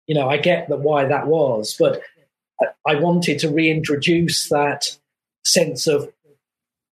[0.07, 2.01] You know, I get that why that was, but
[2.87, 4.97] I wanted to reintroduce that
[5.45, 6.11] sense of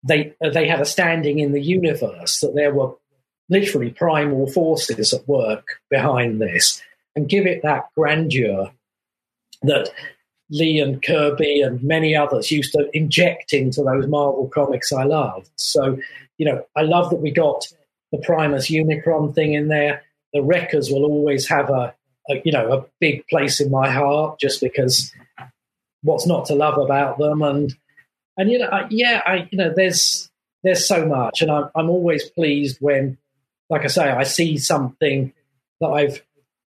[0.03, 2.95] they they had a standing in the universe that there were
[3.51, 6.81] literally primal forces at work behind this,
[7.15, 8.71] and give it that grandeur
[9.61, 9.89] that
[10.49, 15.49] Lee and Kirby and many others used to inject into those Marvel comics I loved.
[15.55, 15.99] So,
[16.37, 17.67] you know, I love that we got
[18.11, 20.03] the Primus Unicron thing in there.
[20.33, 21.93] The Wreckers will always have a,
[22.29, 25.13] a you know, a big place in my heart just because
[26.03, 27.75] what's not to love about them and
[28.37, 30.29] and you know I, yeah I you know there's
[30.63, 33.17] there's so much and I'm I'm always pleased when
[33.71, 35.33] like I say I see something
[35.79, 36.21] that I've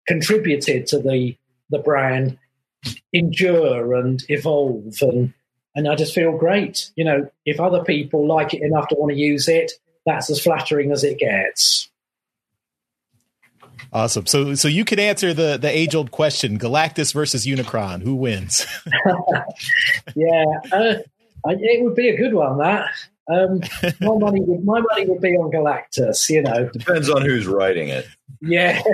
[0.08, 1.36] contributed to the
[1.70, 2.39] the brand
[3.12, 5.34] endure and evolve and
[5.76, 6.91] and I just feel great.
[6.95, 9.72] You know, if other people like it enough to want to use it,
[10.06, 11.89] that's as flattering as it gets.
[13.91, 14.26] Awesome.
[14.26, 18.66] So so you can answer the the age old question: Galactus versus Unicron, who wins?
[20.16, 20.95] yeah, uh,
[21.45, 22.60] it would be a good one.
[22.60, 22.89] That
[23.32, 23.62] um,
[24.02, 26.30] my money would my money would be on Galactus.
[26.30, 28.08] You know, depends on who's writing it.
[28.42, 28.82] Yeah.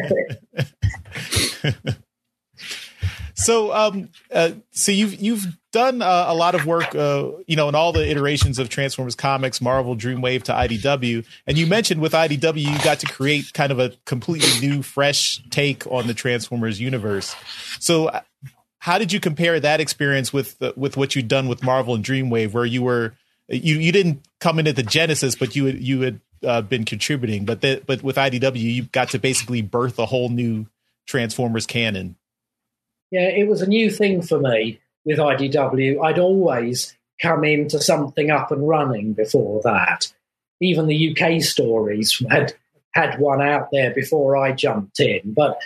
[3.39, 7.69] So, um, uh, so you've you've done uh, a lot of work, uh, you know,
[7.69, 12.11] in all the iterations of Transformers comics, Marvel, Dreamwave to IDW, and you mentioned with
[12.11, 16.81] IDW you got to create kind of a completely new, fresh take on the Transformers
[16.81, 17.33] universe.
[17.79, 18.21] So, uh,
[18.79, 22.03] how did you compare that experience with uh, with what you'd done with Marvel and
[22.03, 23.13] Dreamwave, where you were
[23.49, 26.85] you you didn't come in at the genesis, but you had, you had uh, been
[26.85, 30.67] contributing, but that but with IDW you got to basically birth a whole new
[31.07, 32.15] Transformers canon.
[33.11, 36.03] Yeah, it was a new thing for me with IDW.
[36.03, 40.13] I'd always come into something up and running before that.
[40.61, 42.53] Even the UK stories had
[42.93, 45.59] had one out there before I jumped in, but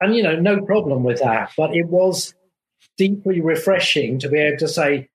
[0.00, 1.52] and you know, no problem with that.
[1.56, 2.34] But it was
[2.96, 5.08] deeply refreshing to be able to say,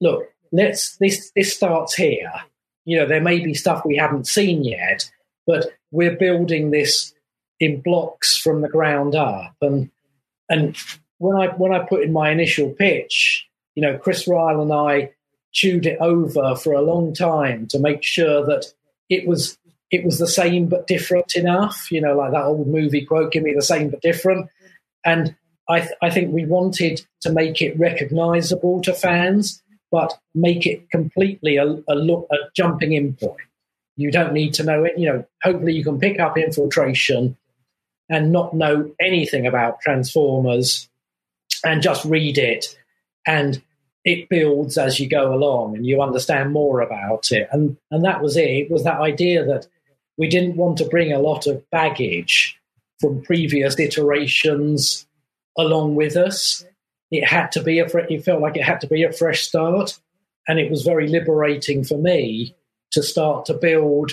[0.00, 2.32] look, let's this this starts here.
[2.84, 5.10] You know, there may be stuff we haven't seen yet,
[5.46, 7.14] but we're building this
[7.58, 9.54] in blocks from the ground up.
[9.60, 9.90] And
[10.48, 10.76] and
[11.18, 15.12] when I when I put in my initial pitch, you know, Chris Ryall and I
[15.52, 18.66] chewed it over for a long time to make sure that
[19.08, 19.58] it was
[19.90, 21.88] it was the same but different enough.
[21.90, 24.48] You know, like that old movie quote, "Give me the same but different."
[25.04, 25.34] And
[25.68, 30.90] I, th- I think we wanted to make it recognizable to fans, but make it
[30.90, 33.40] completely a, a look a jumping in point.
[33.96, 34.98] You don't need to know it.
[34.98, 37.36] You know, hopefully you can pick up infiltration
[38.08, 40.88] and not know anything about Transformers
[41.64, 42.76] and just read it
[43.26, 43.62] and
[44.04, 47.48] it builds as you go along and you understand more about it.
[47.52, 48.48] And and that was it.
[48.48, 49.66] It was that idea that
[50.16, 52.58] we didn't want to bring a lot of baggage
[53.00, 55.06] from previous iterations
[55.56, 56.64] along with us.
[57.10, 59.98] It had to be a it felt like it had to be a fresh start.
[60.48, 62.54] And it was very liberating for me
[62.92, 64.12] to start to build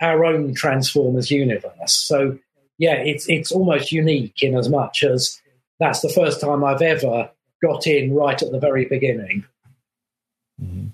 [0.00, 1.94] our own Transformers universe.
[1.94, 2.38] So
[2.78, 5.40] yeah, it's it's almost unique in as much as
[5.78, 7.30] that's the first time I've ever
[7.62, 9.44] got in right at the very beginning.
[10.62, 10.88] Mm-hmm.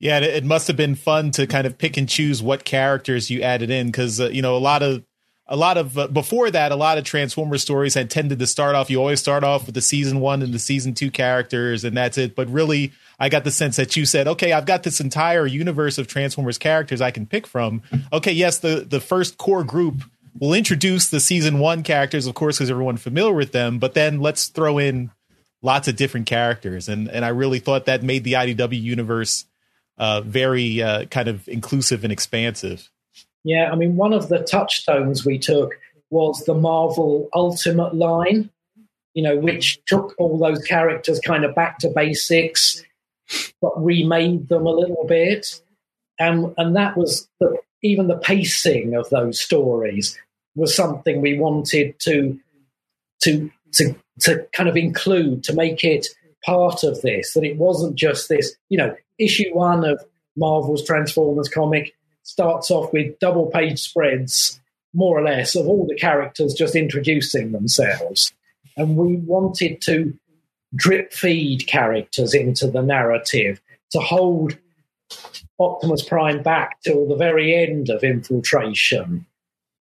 [0.00, 3.40] Yeah, it, must have been fun to kind of pick and choose what characters you
[3.40, 5.02] added in because uh, you know a lot of
[5.46, 8.74] a lot of uh, before that a lot of Transformers stories had tended to start
[8.74, 8.88] off.
[8.90, 12.16] You always start off with the season one and the season two characters, and that's
[12.16, 12.34] it.
[12.34, 15.98] But really, I got the sense that you said, okay, I've got this entire universe
[15.98, 17.82] of Transformers characters I can pick from.
[18.12, 20.02] Okay, yes, the the first core group
[20.38, 23.78] we'll introduce the season one characters, of course, because everyone's familiar with them.
[23.78, 25.10] But then let's throw in
[25.62, 29.44] lots of different characters, and and I really thought that made the IDW universe
[29.98, 32.90] uh, very uh, kind of inclusive and expansive.
[33.44, 35.74] Yeah, I mean, one of the touchstones we took
[36.10, 38.50] was the Marvel Ultimate line,
[39.12, 42.82] you know, which took all those characters kind of back to basics,
[43.60, 45.60] but remade them a little bit.
[46.18, 50.18] And, and that was the, even the pacing of those stories
[50.56, 52.38] was something we wanted to
[53.22, 56.06] to to to kind of include to make it
[56.44, 60.02] part of this that it wasn't just this you know issue one of
[60.36, 61.94] marvel's transformers comic
[62.24, 64.60] starts off with double page spreads
[64.92, 68.32] more or less of all the characters just introducing themselves
[68.76, 70.16] and we wanted to
[70.74, 73.60] drip feed characters into the narrative
[73.90, 74.58] to hold
[75.58, 79.24] Optimus Prime back till the very end of Infiltration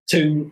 [0.09, 0.51] to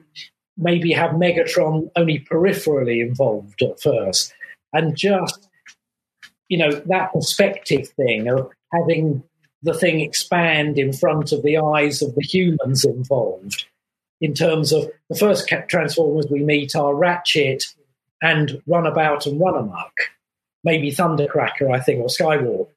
[0.57, 4.33] maybe have Megatron only peripherally involved at first.
[4.73, 5.47] And just,
[6.47, 9.23] you know, that perspective thing of having
[9.63, 13.65] the thing expand in front of the eyes of the humans involved.
[14.19, 17.63] In terms of the first Transformers we meet are Ratchet
[18.21, 19.91] and Runabout and Runamuck,
[20.63, 22.67] maybe Thundercracker, I think, or Skywalk.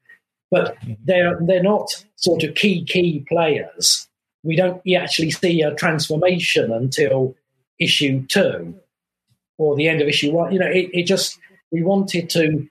[0.51, 4.09] But they're they're not sort of key key players.
[4.43, 7.35] We don't actually see a transformation until
[7.79, 8.75] issue two
[9.59, 10.53] or the end of issue one.
[10.53, 11.39] You know, it, it just
[11.71, 12.69] we wanted to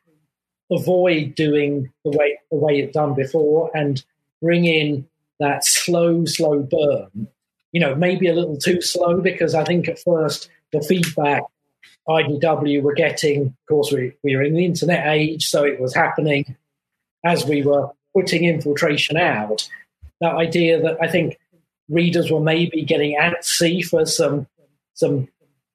[0.71, 4.03] avoid doing the way the way it done before and
[4.41, 5.07] bring in
[5.39, 7.27] that slow, slow burn.
[7.71, 11.43] You know, maybe a little too slow because I think at first the feedback
[12.07, 15.95] IDW were getting, of course, we, we were in the internet age, so it was
[15.95, 16.55] happening
[17.25, 19.67] as we were putting infiltration out.
[20.21, 21.39] That idea that I think
[21.89, 24.47] readers were maybe getting antsy for some
[24.93, 25.27] some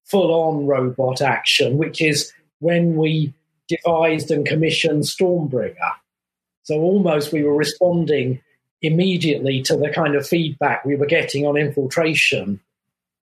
[0.05, 3.35] full on robot action, which is when we
[3.69, 5.93] devised and commissioned Stormbringer.
[6.63, 8.41] So almost we were responding
[8.83, 12.61] immediately to the kind of feedback we were getting on infiltration.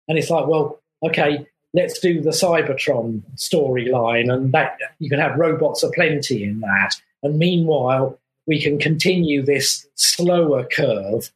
[0.09, 5.39] And it's like, well, okay, let's do the Cybertron storyline, and that you can have
[5.39, 6.95] robots aplenty in that.
[7.23, 11.31] And meanwhile, we can continue this slower curve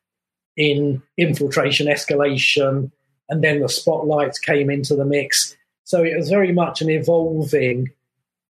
[0.57, 2.91] in infiltration escalation,
[3.29, 5.57] and then the spotlights came into the mix.
[5.85, 7.91] So it was very much an evolving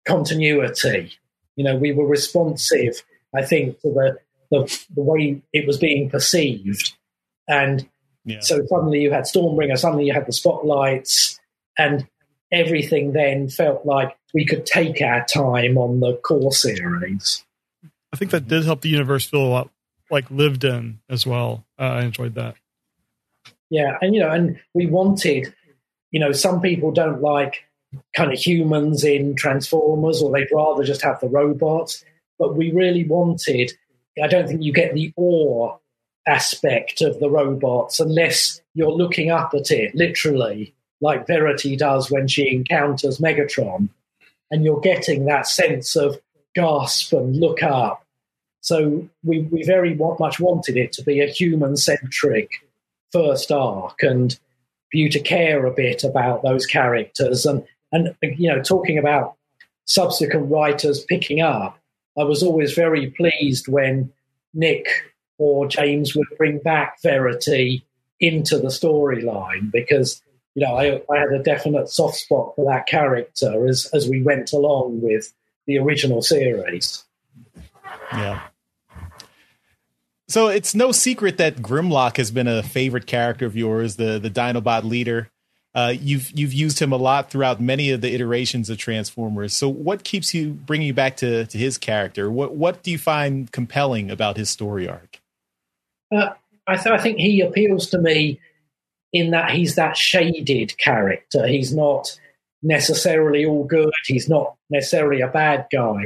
[0.07, 1.13] continuity.
[1.57, 3.03] You know, we were responsive,
[3.35, 4.19] I think, to the
[4.51, 6.95] the, the way it was being perceived.
[7.49, 7.89] And
[8.25, 8.41] yeah.
[8.41, 11.41] so suddenly you had Stormbringer, suddenly you had the spotlights,
[11.79, 12.07] and
[12.53, 17.45] everything then felt like we could take our time on the core series.
[18.13, 19.71] I think that did help the universe feel a lot
[20.11, 21.65] like lived in as well.
[21.79, 22.55] Uh, I enjoyed that.
[23.71, 25.53] Yeah, and you know, and we wanted,
[26.11, 27.65] you know, some people don't like
[28.17, 32.05] kind of humans in Transformers, or they'd rather just have the robots.
[32.39, 33.73] But we really wanted
[34.23, 35.77] I don't think you get the awe
[36.27, 42.29] aspect of the robots unless you're looking up at it literally, like Verity does when
[42.29, 43.89] she encounters Megatron,
[44.51, 46.21] and you're getting that sense of
[46.55, 48.07] gasp and look up.
[48.61, 52.51] So we, we very much wanted it to be a human centric
[53.13, 54.39] first arc and
[54.93, 57.65] you to care a bit about those characters and
[57.95, 59.37] and you know talking about
[59.87, 61.79] subsequent writers picking up
[62.19, 64.13] I was always very pleased when
[64.53, 64.87] Nick
[65.39, 67.85] or James would bring back Verity
[68.21, 70.23] into the storyline because
[70.55, 74.23] you know I, I, had a definite soft spot for that character as as we
[74.23, 75.33] went along with
[75.67, 77.05] the original series.
[78.13, 78.41] Yeah.
[80.29, 84.31] So it's no secret that Grimlock has been a favorite character of yours, the the
[84.31, 85.31] Dinobot leader.
[85.75, 89.53] Uh, you've you've used him a lot throughout many of the iterations of Transformers.
[89.55, 92.31] So, what keeps you bringing you back to, to his character?
[92.31, 95.21] What what do you find compelling about his story arc?
[96.15, 96.31] Uh,
[96.67, 98.41] I, th- I think he appeals to me
[99.13, 101.47] in that he's that shaded character.
[101.47, 102.19] He's not
[102.63, 103.93] necessarily all good.
[104.07, 106.03] He's not necessarily a bad guy.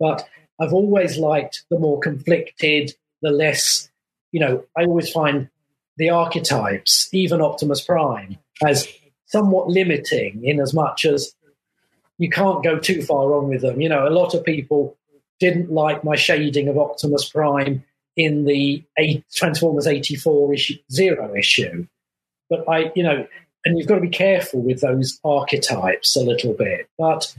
[0.00, 0.28] But
[0.60, 3.90] I've always liked the more conflicted, the less,
[4.32, 5.48] you know, I always find
[5.96, 8.88] the archetypes, even Optimus Prime, as
[9.26, 11.34] somewhat limiting in as much as
[12.18, 13.80] you can't go too far wrong with them.
[13.80, 14.96] You know, a lot of people
[15.40, 17.84] didn't like my shading of Optimus Prime
[18.16, 18.84] in the
[19.34, 21.86] Transformers 84 issue, zero issue.
[22.50, 23.26] But I, you know,
[23.64, 26.88] and you've got to be careful with those archetypes a little bit.
[26.98, 27.34] But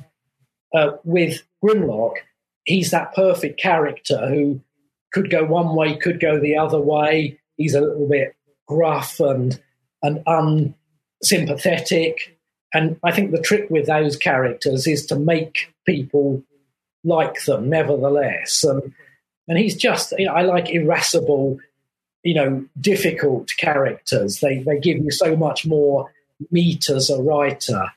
[0.74, 2.16] uh, with Grimlock,
[2.66, 4.62] he's that perfect character who
[5.14, 7.40] could go one way, could go the other way.
[7.58, 8.36] He's a little bit
[8.68, 9.62] gruff and
[10.02, 10.76] and un
[11.24, 12.38] sympathetic.
[12.74, 16.44] And I think the trick with those characters is to make people
[17.04, 18.64] like them, nevertheless.
[18.64, 18.94] And
[19.48, 21.60] and he's just, you know, I like irascible,
[22.24, 24.40] you know, difficult characters.
[24.40, 26.12] They they give you so much more
[26.52, 27.92] meat as a writer,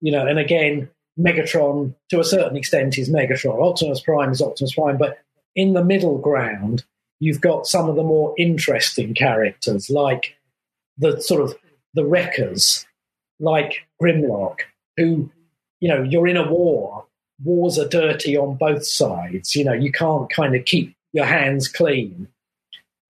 [0.00, 0.26] you know.
[0.26, 0.88] And again,
[1.18, 3.62] Megatron to a certain extent is Megatron.
[3.62, 5.18] Optimus Prime is Optimus Prime, but
[5.54, 6.84] in the middle ground,
[7.20, 10.36] you've got some of the more interesting characters, like
[10.96, 11.54] the sort of
[11.94, 12.86] the wreckers
[13.40, 14.60] like Grimlock,
[14.96, 15.30] who,
[15.80, 17.04] you know, you're in a war.
[17.44, 19.54] Wars are dirty on both sides.
[19.54, 22.28] You know, you can't kind of keep your hands clean.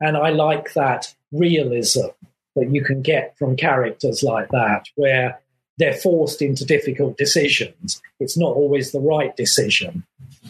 [0.01, 2.09] And I like that realism
[2.55, 5.41] that you can get from characters like that, where
[5.79, 8.03] they're forced into difficult decisions.
[8.21, 10.05] It's not always the right decision.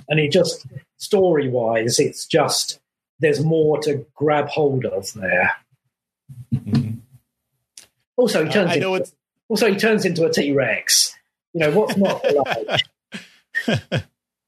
[0.08, 0.66] And it just,
[0.96, 2.80] story wise, it's just,
[3.20, 5.52] there's more to grab hold of there.
[6.54, 6.97] Mm-hmm.
[8.18, 8.70] Also, he turns.
[8.70, 9.14] I know into, it's...
[9.48, 11.16] Also, he turns into a T Rex.
[11.54, 12.22] You know what's not
[12.66, 12.82] like.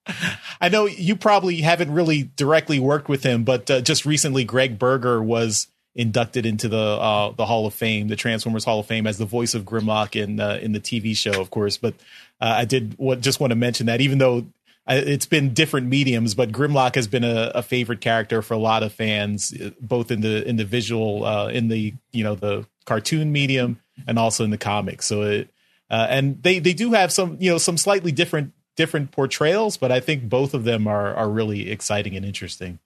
[0.60, 4.78] I know you probably haven't really directly worked with him, but uh, just recently, Gregg
[4.78, 9.06] Berger was inducted into the uh, the Hall of Fame, the Transformers Hall of Fame,
[9.06, 11.76] as the voice of Grimlock in uh, in the TV show, of course.
[11.76, 11.94] But
[12.40, 14.46] uh, I did what, just want to mention that, even though
[14.86, 18.58] uh, it's been different mediums, but Grimlock has been a, a favorite character for a
[18.58, 22.34] lot of fans, uh, both in the in the visual, uh, in the you know
[22.34, 25.06] the cartoon medium, and also in the comics.
[25.06, 25.50] So it.
[25.90, 29.90] Uh, and they, they do have some you know some slightly different different portrayals, but
[29.90, 32.78] I think both of them are are really exciting and interesting.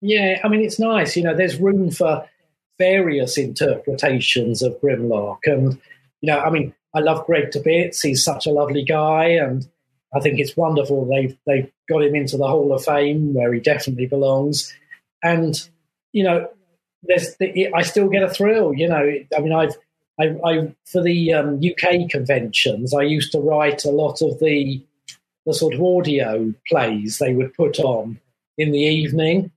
[0.00, 1.16] Yeah, I mean it's nice.
[1.16, 2.28] You know, there's room for
[2.78, 5.80] various interpretations of Grimlock, and
[6.20, 8.00] you know, I mean, I love Gregg to bits.
[8.00, 9.66] He's such a lovely guy, and
[10.14, 13.60] I think it's wonderful they've they've got him into the Hall of Fame where he
[13.60, 14.72] definitely belongs.
[15.22, 15.60] And
[16.12, 16.48] you know,
[17.06, 18.74] there's the, I still get a thrill.
[18.74, 19.76] You know, I mean, I've
[20.18, 24.82] I, I for the um, UK conventions, I used to write a lot of the
[25.46, 28.18] the sort of audio plays they would put on
[28.56, 29.50] in the evening.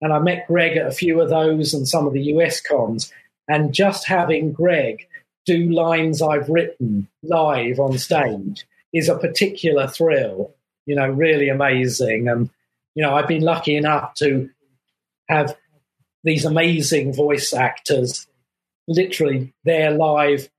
[0.00, 3.12] And I met Gregg at a few of those and some of the US cons.
[3.48, 5.06] And just having Gregg
[5.46, 12.28] do lines I've written live on stage is a particular thrill, you know, really amazing.
[12.28, 12.50] And,
[12.94, 14.50] you know, I've been lucky enough to
[15.28, 15.56] have
[16.26, 18.26] these amazing voice actors
[18.88, 20.50] literally there live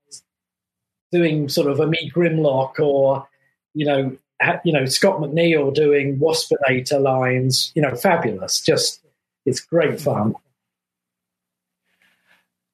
[1.12, 3.28] doing sort of a me Grimlock or,
[3.74, 4.16] you know,
[4.64, 8.60] you know Scott McNeil doing Waspinator lines, you know, fabulous.
[8.60, 9.04] Just
[9.44, 10.34] it's great fun.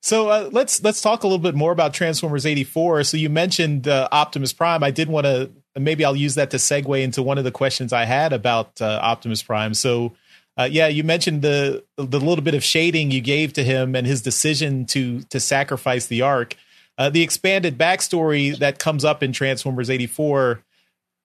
[0.03, 3.05] So uh, let's let's talk a little bit more about Transformers '84.
[3.05, 4.83] So you mentioned uh, Optimus Prime.
[4.85, 7.93] I did want to maybe I'll use that to segue into one of the questions
[7.93, 9.73] I had about uh, Optimus Prime.
[9.73, 10.13] So
[10.57, 14.07] uh, yeah, you mentioned the the little bit of shading you gave to him and
[14.07, 16.57] his decision to to sacrifice the arc.
[16.97, 20.63] Uh, the expanded backstory that comes up in Transformers '84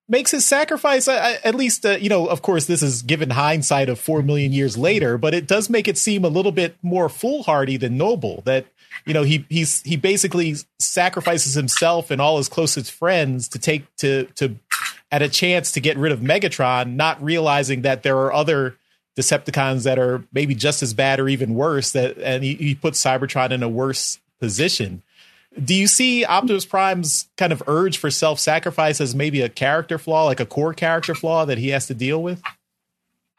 [0.08, 4.00] makes his sacrifice at least uh, you know of course this is given hindsight of
[4.00, 7.78] 4 million years later but it does make it seem a little bit more foolhardy
[7.78, 8.66] than noble that
[9.06, 13.96] you know he he's he basically sacrifices himself and all his closest friends to take
[13.98, 14.56] to to
[15.12, 18.76] at a chance to get rid of Megatron not realizing that there are other
[19.18, 23.04] Decepticons that are maybe just as bad or even worse that and he, he puts
[23.04, 25.04] Cybertron in a worse position
[25.64, 29.98] do you see Optimus Prime's kind of urge for self sacrifice as maybe a character
[29.98, 32.42] flaw, like a core character flaw that he has to deal with?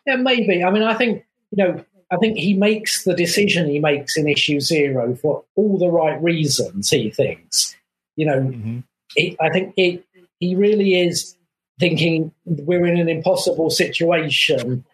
[0.06, 0.64] Yeah, maybe.
[0.64, 4.28] I mean, I think, you know, I think he makes the decision he makes in
[4.28, 7.76] issue zero for all the right reasons, he thinks.
[8.16, 8.78] You know, mm-hmm.
[9.14, 10.04] it, I think it,
[10.40, 11.36] he really is
[11.78, 14.84] thinking we're in an impossible situation.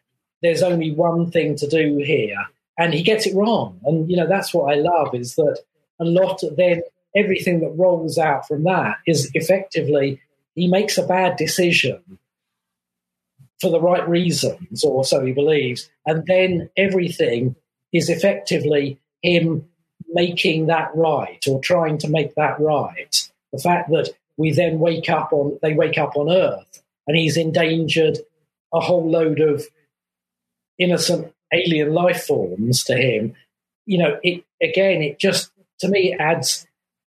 [0.42, 2.46] There's only one thing to do here.
[2.78, 3.80] And he gets it wrong.
[3.84, 5.60] And, you know, that's what I love is that
[5.98, 6.82] a lot of then
[7.14, 10.20] everything that rolls out from that is effectively
[10.54, 12.18] he makes a bad decision
[13.60, 17.56] for the right reasons, or so he believes, and then everything
[17.92, 19.66] is effectively him
[20.12, 23.30] making that right or trying to make that right.
[23.52, 27.38] The fact that we then wake up on they wake up on Earth and he's
[27.38, 28.18] endangered
[28.74, 29.64] a whole load of
[30.78, 33.34] innocent alien life forms to him.
[33.86, 35.50] You know, it again, it just
[35.80, 36.66] to me adds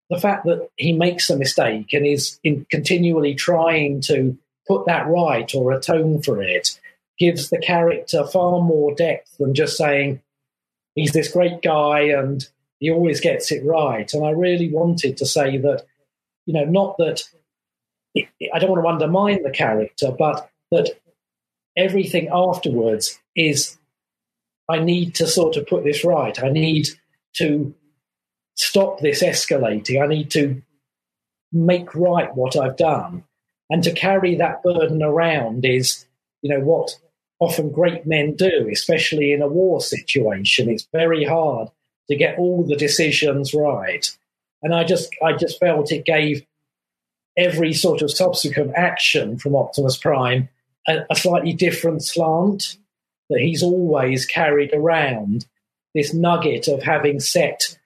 [0.10, 2.40] the fact that he makes a mistake and is
[2.72, 6.80] continually trying to put that right or atone for it
[7.20, 10.22] gives the character far more depth than just saying
[10.96, 12.48] he's this great guy and
[12.80, 14.14] he always gets it right.
[14.14, 15.86] And I really wanted to say that,
[16.46, 17.24] you know, not that
[18.18, 20.98] I don't want to undermine the character, but that
[21.76, 23.78] everything afterwards is
[24.70, 26.42] I need to sort of put this right.
[26.44, 26.88] I need
[27.34, 27.74] to
[28.56, 30.02] stop this escalating.
[30.02, 30.62] I need to
[31.52, 33.24] make right what I've done.
[33.70, 36.06] And to carry that burden around is,
[36.42, 36.96] you know, what
[37.40, 40.70] often great men do, especially in a war situation.
[40.70, 41.70] It's very hard
[42.10, 44.10] to get all the decisions right.
[44.62, 46.46] And I just I just felt it gave
[47.38, 50.50] every sort of subsequent action from Optimus Prime
[50.88, 52.78] a, a slightly different slant
[53.30, 55.46] that he's always carried around
[55.94, 57.78] this nugget of having set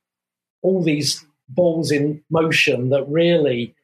[0.62, 3.76] all these balls in motion that really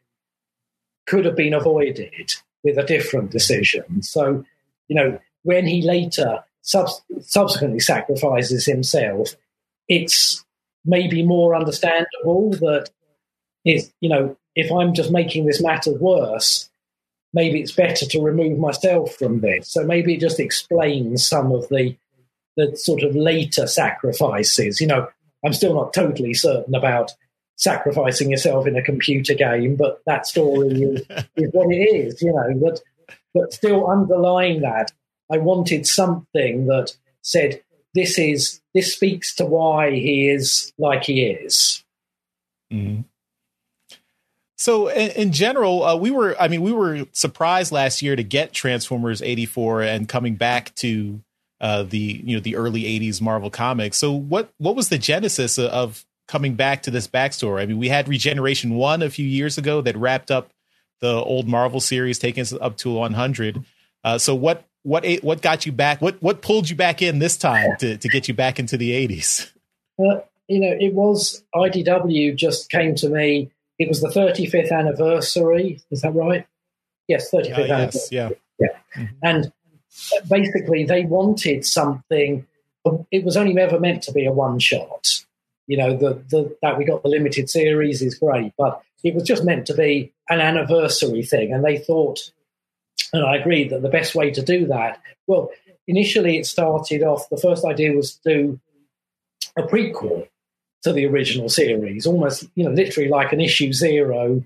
[1.05, 2.33] could have been avoided
[2.63, 4.01] with a different decision.
[4.01, 4.45] So,
[4.87, 6.89] you know, when he later sub-
[7.21, 9.35] subsequently sacrifices himself,
[9.87, 10.43] it's
[10.85, 12.89] maybe more understandable that
[13.65, 16.69] if, you know, if I'm just making this matter worse,
[17.33, 19.71] maybe it's better to remove myself from this.
[19.71, 21.95] So maybe it just explains some of the
[22.57, 24.81] the sort of later sacrifices.
[24.81, 25.07] You know,
[25.45, 27.11] I'm still not totally certain about
[27.55, 31.01] sacrificing yourself in a computer game, but that story is,
[31.35, 32.53] is what it is, you know.
[32.55, 32.81] But
[33.33, 34.91] but still underlying that,
[35.31, 37.61] I wanted something that said
[37.93, 41.83] this is this speaks to why he is like he is.
[42.71, 43.01] Mm-hmm.
[44.59, 48.23] So in, in general, uh, we were, I mean, we were surprised last year to
[48.23, 51.21] get Transformers 84 and coming back to
[51.61, 53.95] uh, the, you know, the early 80s Marvel comics.
[53.95, 57.61] So what, what was the genesis of coming back to this backstory?
[57.61, 60.51] I mean, we had Regeneration 1 a few years ago that wrapped up
[60.99, 63.63] the old Marvel series, taking us up to 100.
[64.03, 66.01] Uh, so what, what, what got you back?
[66.01, 68.91] What, what pulled you back in this time to, to get you back into the
[69.07, 69.51] 80s?
[69.97, 75.81] Uh, you know, it was IDW just came to me it was the 35th anniversary.
[75.89, 76.45] Is that right?
[77.07, 78.01] Yes, 35th uh, anniversary.
[78.11, 78.29] Yes, yeah.
[78.59, 78.67] Yeah.
[78.97, 79.15] Mm-hmm.
[79.23, 79.53] And
[80.29, 82.45] basically, they wanted something.
[83.11, 85.07] It was only ever meant to be a one shot.
[85.67, 89.23] You know, the, the, that we got the limited series is great, but it was
[89.23, 91.53] just meant to be an anniversary thing.
[91.53, 92.19] And they thought,
[93.13, 95.51] and I agreed that the best way to do that, well,
[95.87, 98.59] initially it started off, the first idea was to do
[99.57, 100.27] a prequel
[100.83, 104.43] to the original series, almost, you know, literally like an issue zero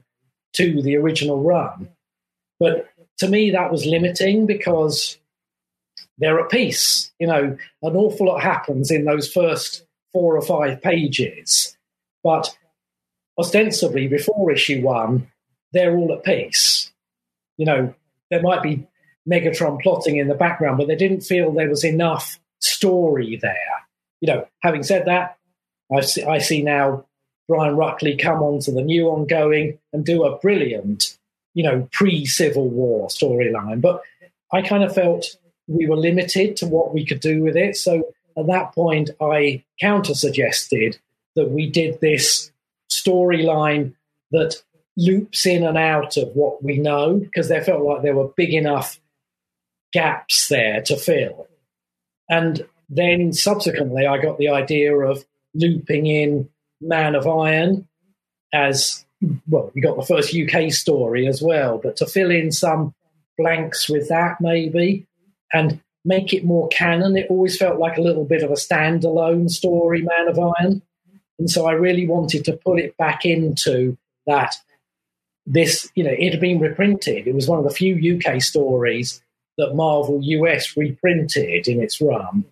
[0.54, 1.90] to the original run.
[2.60, 5.18] But to me, that was limiting because
[6.18, 7.12] they're at peace.
[7.20, 11.76] You know, an awful lot happens in those first four or five pages.
[12.24, 12.56] But
[13.38, 15.32] ostensibly, before issue one,
[15.72, 16.92] they're all at peace.
[17.58, 17.94] You know,
[18.30, 18.88] there might be
[19.30, 23.56] Megatron plotting in the background, but they didn't feel there was enough story there.
[24.22, 25.38] You know, having said that,
[26.02, 27.06] see, I see now
[27.48, 31.18] Brian Ruckley come on to the new ongoing and do a brilliant,
[31.54, 33.82] you know, pre Civil War storyline.
[33.82, 34.02] But
[34.52, 35.36] I kind of felt
[35.68, 37.76] we were limited to what we could do with it.
[37.76, 40.98] So at that point, I counter suggested
[41.36, 42.52] that we did this
[42.92, 43.94] storyline
[44.32, 44.62] that
[44.96, 48.54] loops in and out of what we know because there felt like there were big
[48.54, 49.00] enough
[49.92, 51.48] gaps there to fill.
[52.30, 56.50] And then subsequently, I got the idea of looping in
[56.82, 57.88] Man of Iron
[58.54, 59.06] as
[59.48, 59.72] well.
[59.74, 62.94] We got the first UK story as well, but to fill in some
[63.38, 65.08] blanks with that maybe
[65.52, 69.50] and make it more canon, it always felt like a little bit of a standalone
[69.50, 70.82] story, Man of Iron.
[71.40, 73.98] And so I really wanted to put it back into
[74.28, 74.56] that.
[75.46, 77.28] This, you know, it had been reprinted.
[77.28, 79.22] It was one of the few UK stories
[79.58, 82.46] that Marvel US reprinted in its run.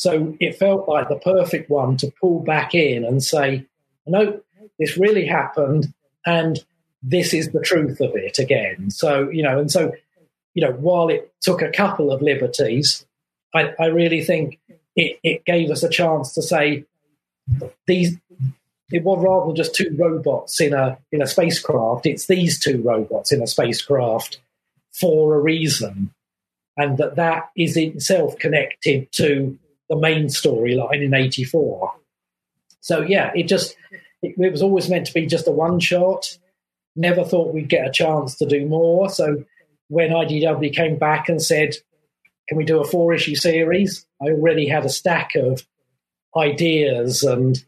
[0.00, 3.66] So it felt like the perfect one to pull back in and say,
[4.06, 4.40] no,
[4.78, 5.92] this really happened,
[6.24, 6.58] and
[7.02, 8.90] this is the truth of it again.
[8.90, 9.92] So, you know, and so,
[10.54, 13.04] you know, while it took a couple of liberties,
[13.54, 14.58] I, I really think
[14.96, 16.86] it, it gave us a chance to say
[17.86, 18.16] these
[18.90, 22.80] it was rather than just two robots in a in a spacecraft, it's these two
[22.80, 24.40] robots in a spacecraft
[24.92, 26.14] for a reason.
[26.78, 29.58] And that that is itself connected to
[29.90, 31.92] the main storyline in 84.
[32.80, 33.76] So, yeah, it just,
[34.22, 36.38] it, it was always meant to be just a one shot.
[36.96, 39.10] Never thought we'd get a chance to do more.
[39.10, 39.44] So,
[39.88, 41.74] when IDW came back and said,
[42.48, 44.06] Can we do a four issue series?
[44.22, 45.66] I already had a stack of
[46.36, 47.62] ideas and,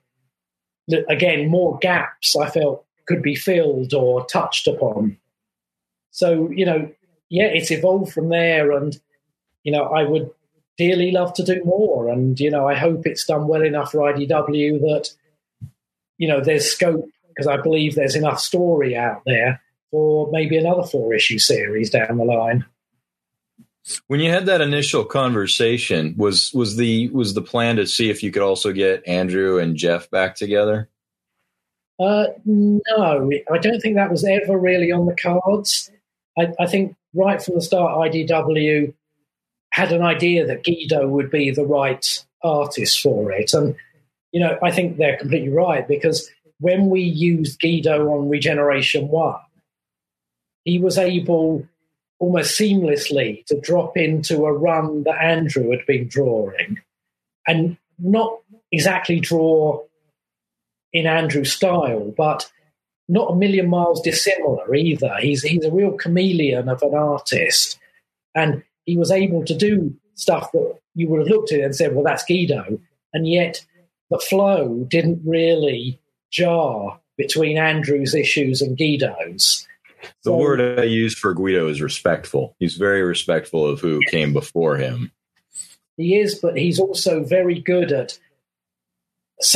[1.09, 5.18] again, more gaps I felt could be filled or touched upon.
[6.12, 6.91] So, you know,
[7.29, 8.70] yeah, it's evolved from there.
[8.70, 8.99] And,
[9.64, 10.31] you know, I would
[10.79, 12.09] dearly love to do more.
[12.09, 15.11] And, you know, I hope it's done well enough for IDW that,
[16.18, 19.61] you know, there's scope because I believe there's enough story out there
[19.91, 22.64] for maybe another four issue series down the line.
[24.07, 28.23] When you had that initial conversation, was was the was the plan to see if
[28.23, 30.89] you could also get Andrew and Jeff back together?
[31.99, 35.91] Uh, no, I don't think that was ever really on the cards.
[36.39, 38.95] I, I think right from the start, IDW
[39.73, 43.53] had an idea that Guido would be the right artist for it.
[43.55, 43.75] And,
[44.31, 49.35] you know, I think they're completely right because when we used Guido on Regeneration 1,
[50.64, 51.66] he was able
[52.18, 56.79] almost seamlessly to drop into a run that Andrew had been drawing
[57.49, 58.39] and not
[58.70, 59.83] exactly draw
[60.93, 62.51] in Andrew's style, but
[63.09, 65.16] not a million miles dissimilar either.
[65.18, 67.79] He's he's a real chameleon of an artist.
[68.35, 71.95] And he was able to do stuff that you would have looked at and said,
[71.95, 72.78] well, that's Guido.
[73.12, 73.64] And yet
[74.11, 79.66] the flow didn't really jar between Andrew's issues and Guido's.
[80.24, 82.57] The so, word I use for Guido is respectful.
[82.59, 85.12] He's very respectful of who came before him.
[85.97, 88.18] He is, but he's also very good at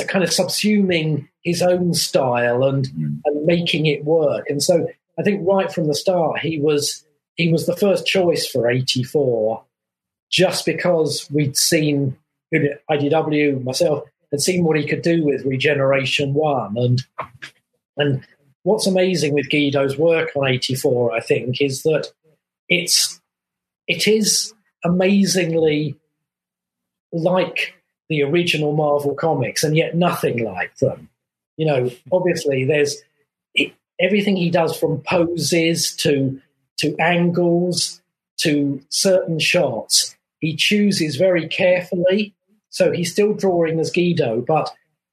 [0.08, 3.20] kind of subsuming his own style and, mm.
[3.24, 4.48] and making it work.
[4.48, 4.86] And so
[5.18, 7.05] I think right from the start, he was
[7.36, 9.62] he was the first choice for 84
[10.30, 12.16] just because we'd seen
[12.52, 16.76] IDW, myself, had seen what he could do with Regeneration 1.
[16.76, 17.02] And,
[17.96, 18.26] and
[18.62, 22.08] what's amazing with Guido's work on 84, I think, is that
[22.68, 23.20] it's
[23.86, 24.52] it is
[24.84, 25.96] amazingly
[27.12, 27.74] like
[28.08, 31.08] the original Marvel comics, and yet nothing like them.
[31.56, 32.96] You know, obviously, there's
[34.00, 36.40] everything he does from poses to
[36.78, 38.02] to angles
[38.38, 40.16] to certain shots.
[40.40, 42.34] He chooses very carefully,
[42.68, 44.72] so he's still drawing as Guido, but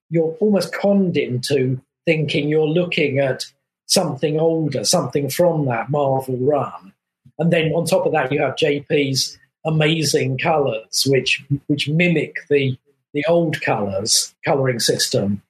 [0.09, 3.45] you're almost conned into thinking you're looking at
[3.85, 6.93] something older, something from that Marvel run.
[7.39, 12.77] And then on top of that, you have JP's amazing colors, which which mimic the
[13.13, 15.41] the old colors coloring system.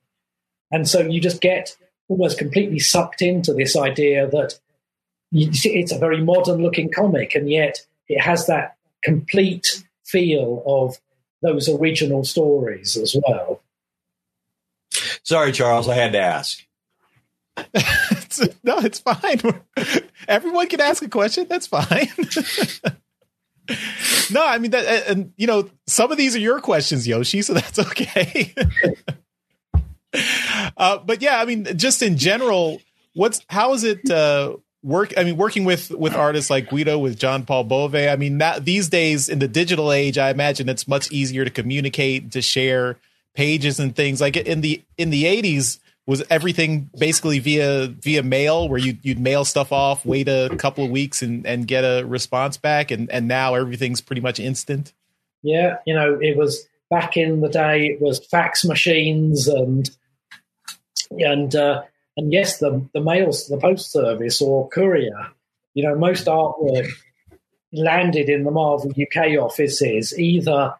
[0.71, 1.75] And so you just get
[2.07, 4.59] almost completely sucked into this idea that
[5.33, 10.97] it's a very modern looking comic, and yet it has that complete feel of
[11.41, 13.61] those original stories as well.
[15.23, 16.63] Sorry, Charles, I had to ask.
[18.63, 19.41] no, it's fine.
[20.27, 21.47] Everyone can ask a question.
[21.49, 22.09] That's fine.
[24.31, 27.53] no, I mean that, and you know, some of these are your questions, Yoshi, so
[27.53, 28.53] that's okay.
[30.77, 32.81] uh, but yeah, I mean, just in general,
[33.13, 35.13] what's how is it uh, work?
[35.17, 37.95] I mean, working with with artists like Guido, with John Paul Bove.
[37.95, 41.51] I mean, that, these days in the digital age, I imagine it's much easier to
[41.51, 42.97] communicate, to share
[43.33, 44.21] pages and things.
[44.21, 49.19] Like in the in the eighties, was everything basically via via mail where you you'd
[49.19, 53.09] mail stuff off, wait a couple of weeks and and get a response back and
[53.09, 54.93] and now everything's pretty much instant?
[55.41, 59.89] Yeah, you know, it was back in the day it was fax machines and
[61.11, 61.83] and uh,
[62.17, 65.27] and yes, the the mail the post service or courier,
[65.73, 66.89] you know, most artwork
[67.71, 70.75] landed in the Marvel UK offices either,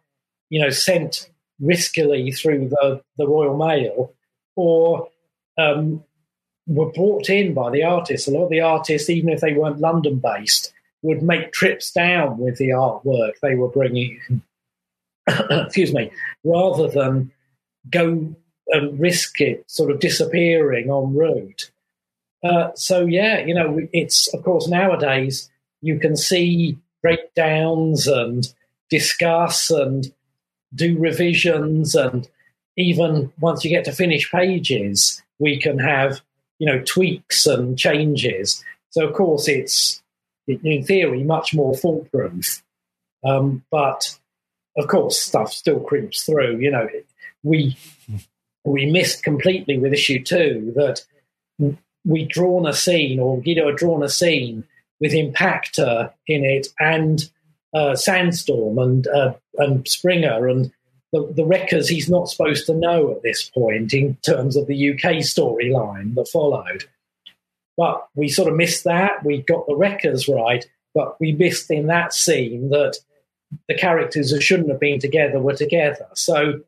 [0.50, 1.30] you know, sent
[1.62, 4.14] riskily through the, the Royal Mail
[4.56, 5.10] or
[5.58, 6.04] um,
[6.68, 8.28] were brought in by the artists.
[8.28, 10.72] A lot of the artists, even if they weren't London based,
[11.02, 14.20] would make trips down with the artwork they were bringing.
[15.50, 16.12] excuse me,
[16.44, 17.32] rather than
[17.90, 18.36] go
[18.68, 21.72] and risk it sort of disappearing en route.
[22.44, 25.50] Uh, so yeah, you know, it's of course nowadays
[25.82, 28.54] you can see breakdowns and
[28.90, 30.14] discuss and
[30.74, 32.28] do revisions and
[32.76, 36.22] even once you get to finish pages, we can have
[36.60, 38.64] you know tweaks and changes.
[38.92, 40.02] So of course it's
[40.48, 42.64] in theory much more foolproof,
[43.24, 44.18] um, but
[44.78, 46.58] of course stuff still creeps through.
[46.58, 46.90] You know,
[47.44, 47.78] we
[48.64, 51.02] we missed completely with issue two that
[52.06, 54.64] we'd drawn a scene, or Guido had drawn a scene
[55.00, 57.30] with Impactor in it and
[57.74, 60.72] uh, Sandstorm and uh, and Springer and
[61.12, 64.92] the, the wreckers he's not supposed to know at this point in terms of the
[64.92, 66.86] UK storyline that followed.
[67.78, 69.24] But we sort of missed that.
[69.24, 72.98] We got the wreckers right, but we missed in that scene that
[73.68, 76.08] the characters who shouldn't have been together were together.
[76.14, 76.62] So,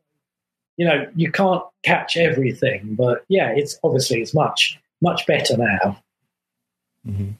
[0.76, 6.02] you know, you can't catch everything, but yeah, it's obviously it's much much better now.
[7.06, 7.30] Mm-hmm.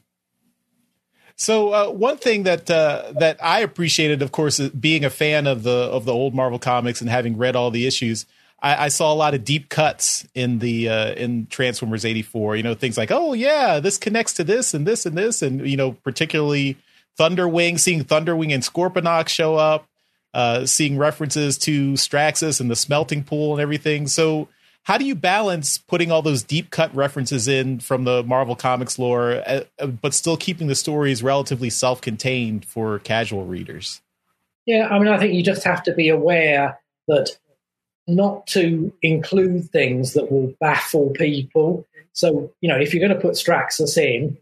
[1.35, 5.63] So uh, one thing that uh, that I appreciated, of course, being a fan of
[5.63, 8.25] the of the old Marvel comics and having read all the issues,
[8.59, 12.55] I, I saw a lot of deep cuts in the uh, in Transformers '84.
[12.55, 15.67] You know, things like, oh yeah, this connects to this and this and this, and
[15.67, 16.75] you know, particularly
[17.19, 19.87] Thunderwing, seeing Thunderwing and Scorponok show up,
[20.37, 24.05] uh, seeing references to Straxus and the smelting pool and everything.
[24.05, 24.47] So
[24.83, 28.99] how do you balance putting all those deep cut references in from the Marvel Comics
[28.99, 33.99] lore, uh, uh, but still keeping the stories relatively self contained for casual readers?
[34.67, 37.35] Yeah, I mean, I think you just have to be aware that
[38.07, 41.83] not to include things that will baffle people.
[42.13, 44.37] So, you know, if you're going to put Straxus in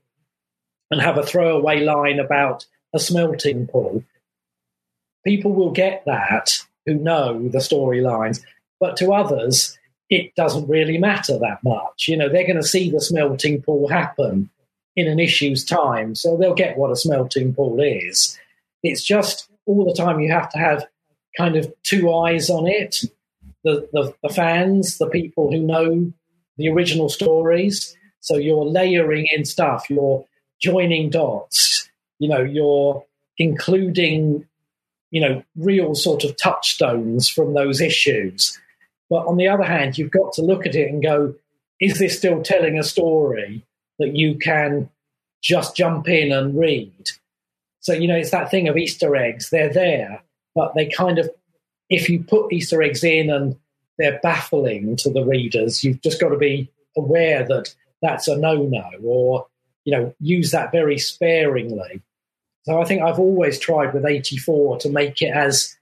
[0.91, 4.04] and have a throwaway line about a smelting pool,
[5.26, 8.42] people will get that who know the storylines.
[8.80, 9.78] But to others,
[10.10, 12.08] it doesn't really matter that much.
[12.08, 14.50] You know, they're going to see the smelting pool happen
[14.96, 18.40] in an issue's time, so they'll get what a smelting pool is.
[18.82, 20.86] It's just all the time you have to have
[21.38, 23.04] kind of two eyes on it
[23.66, 26.14] the, the, the fans, the people who know
[26.58, 27.98] the original stories.
[28.22, 30.26] So you're layering in stuff, you're
[30.62, 33.04] joining dots, you know, you're
[33.38, 34.48] including,
[35.16, 38.59] you know, real sort of touchstones from those issues
[39.09, 41.36] but on the other hand, you've got to look at it and go,
[41.80, 43.63] is this still telling a story
[43.99, 44.89] that you can
[45.41, 47.09] just jump in and read?
[47.82, 49.49] So, you know, it's that thing of Easter eggs.
[49.49, 50.24] They're there,
[50.55, 51.30] but they kind of,
[51.89, 53.55] if you put Easter eggs in and
[53.97, 58.55] they're baffling to the readers, you've just got to be aware that that's a no
[58.55, 59.45] no or,
[59.84, 62.01] you know, use that very sparingly.
[62.66, 65.78] So I think I've always tried with 84 to make it as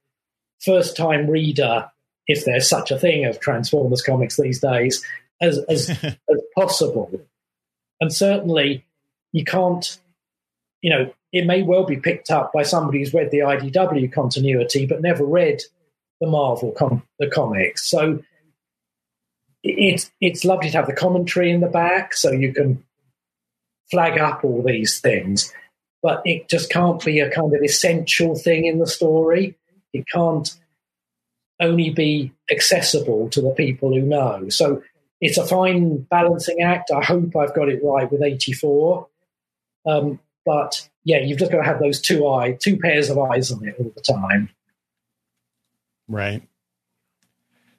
[0.61, 1.89] first time reader,
[2.27, 5.03] if there's such a thing of Transformers comics these days,
[5.41, 7.21] as, as, as possible.
[8.01, 8.85] And certainly
[9.31, 9.99] you can't,
[10.81, 14.85] you know, it may well be picked up by somebody who's read the IDW continuity
[14.85, 15.61] but never read
[16.21, 17.89] the Marvel com- the comics.
[17.89, 18.19] So
[19.63, 22.83] it's it's lovely to have the commentary in the back, so you can
[23.89, 25.53] flag up all these things.
[26.03, 29.55] But it just can't be a kind of essential thing in the story.
[29.93, 30.53] It can't
[31.59, 34.49] only be accessible to the people who know.
[34.49, 34.83] So
[35.21, 36.91] it's a fine balancing act.
[36.91, 39.07] I hope I've got it right with 84.
[39.85, 43.51] Um, but yeah, you've just got to have those two eye, two pairs of eyes
[43.51, 44.49] on it all the time.
[46.07, 46.43] Right.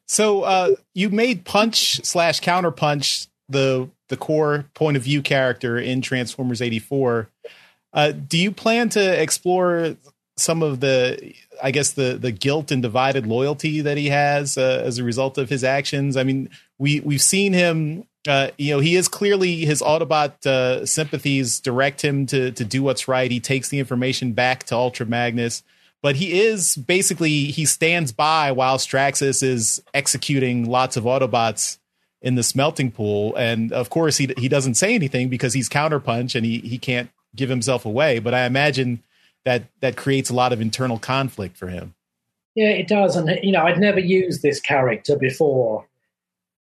[0.06, 6.00] So uh, you made Punch slash Counterpunch the the core point of view character in
[6.00, 7.28] Transformers '84.
[7.94, 9.96] Uh, do you plan to explore
[10.36, 11.32] some of the,
[11.62, 15.38] I guess the the guilt and divided loyalty that he has uh, as a result
[15.38, 16.16] of his actions?
[16.16, 20.86] I mean, we we've seen him uh, you know, he is clearly his Autobot uh,
[20.86, 23.30] sympathies direct him to to do what's right.
[23.30, 25.62] He takes the information back to Ultra Magnus,
[26.02, 31.78] but he is basically he stands by while Straxus is executing lots of Autobots
[32.22, 36.34] in the smelting pool, and of course he he doesn't say anything because he's counterpunch
[36.34, 38.18] and he he can't give himself away.
[38.18, 39.02] But I imagine
[39.44, 41.94] that that creates a lot of internal conflict for him.
[42.54, 45.86] Yeah, it does, and you know, I'd never used this character before.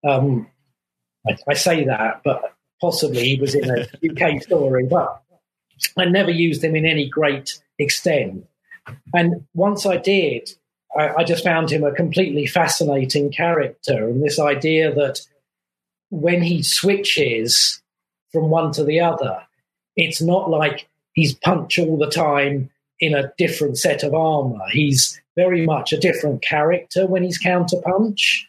[0.06, 0.46] Um,
[1.28, 5.20] I, I say that, but possibly he was in a UK story, but
[5.98, 8.46] I never used him in any great extent.
[9.14, 10.50] And once I did,
[10.96, 14.08] I, I, just found him a completely fascinating character.
[14.08, 15.20] And this idea that
[16.10, 17.82] when he switches
[18.32, 19.42] from one to the other,
[19.96, 22.70] it's not like he's punch all the time
[23.00, 24.64] in a different set of armor.
[24.70, 28.42] He's very much a different character when he's counterpunch.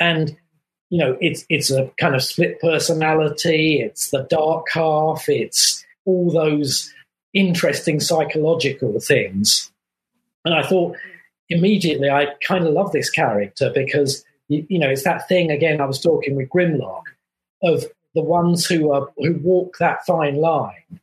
[0.00, 0.36] And
[0.90, 3.80] you know, it's it's a kind of split personality.
[3.80, 5.28] It's the dark half.
[5.28, 6.92] It's all those
[7.32, 9.70] interesting psychological things.
[10.44, 10.96] And I thought
[11.48, 15.80] immediately, I kind of love this character because you, you know it's that thing again.
[15.80, 17.04] I was talking with Grimlock
[17.62, 17.84] of
[18.14, 21.00] the ones who are who walk that fine line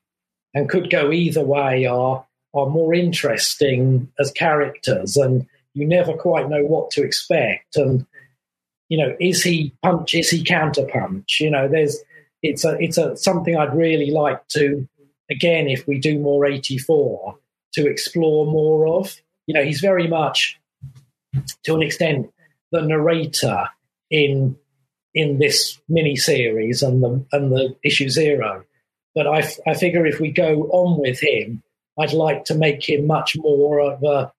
[0.53, 6.49] and could go either way are are more interesting as characters, and you never quite
[6.49, 7.75] know what to expect.
[7.75, 8.05] And
[8.89, 10.13] you know, is he punch?
[10.13, 11.39] Is he counter punch?
[11.39, 11.97] You know, there's
[12.41, 14.87] it's a it's a something I'd really like to
[15.29, 17.37] again if we do more 84
[17.73, 19.15] to explore more of.
[19.45, 20.59] You know, he's very much
[21.63, 22.31] to an extent
[22.71, 23.67] the narrator
[24.09, 24.55] in
[25.13, 28.63] in this mini series and the and the issue zero.
[29.15, 31.63] But I, I figure if we go on with him,
[31.99, 34.31] I'd like to make him much more of a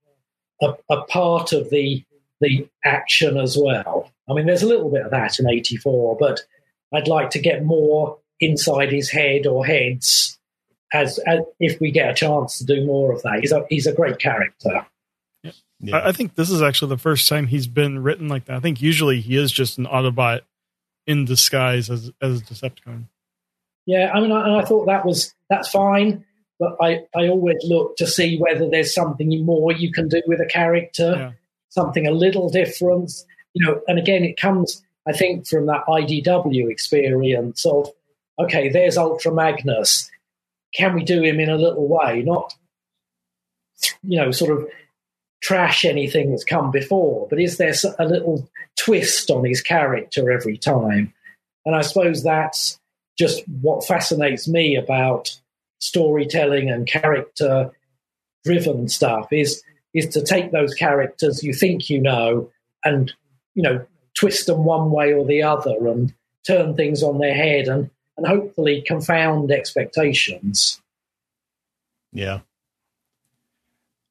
[0.63, 2.05] a, a part of the
[2.41, 4.11] the action as well.
[4.29, 6.41] I mean, there's a little bit of that in 84, but
[6.95, 10.39] I'd like to get more inside his head or heads
[10.93, 13.41] as, as if we get a chance to do more of that.
[13.41, 14.87] He's a, he's a great character.
[15.83, 16.01] Yeah.
[16.05, 18.57] I think this is actually the first time he's been written like that.
[18.57, 20.43] I think usually he is just an Autobot
[21.07, 23.07] in disguise as as a Decepticon.
[23.87, 26.25] Yeah, I mean, I, I thought that was that's fine,
[26.59, 30.41] but I I always look to see whether there's something more you can do with
[30.41, 31.15] a character.
[31.17, 31.33] Yeah
[31.71, 33.11] something a little different.
[33.55, 37.89] You know, and again, it comes, I think, from that IDW experience of,
[38.39, 40.11] okay, there's Ultra Magnus.
[40.75, 42.23] Can we do him in a little way?
[42.23, 42.55] Not,
[44.03, 44.69] you know, sort of
[45.43, 50.57] trash anything that's come before, but is there a little twist on his character every
[50.57, 51.13] time?
[51.65, 52.79] And I suppose that's
[53.19, 55.39] just what fascinates me about
[55.79, 57.71] storytelling and character
[58.45, 59.63] driven stuff is
[59.93, 62.51] is to take those characters you think you know
[62.85, 63.13] and
[63.55, 63.85] you know
[64.15, 66.15] twist them one way or the other and
[66.47, 70.81] turn things on their head and and hopefully confound expectations
[72.13, 72.41] yeah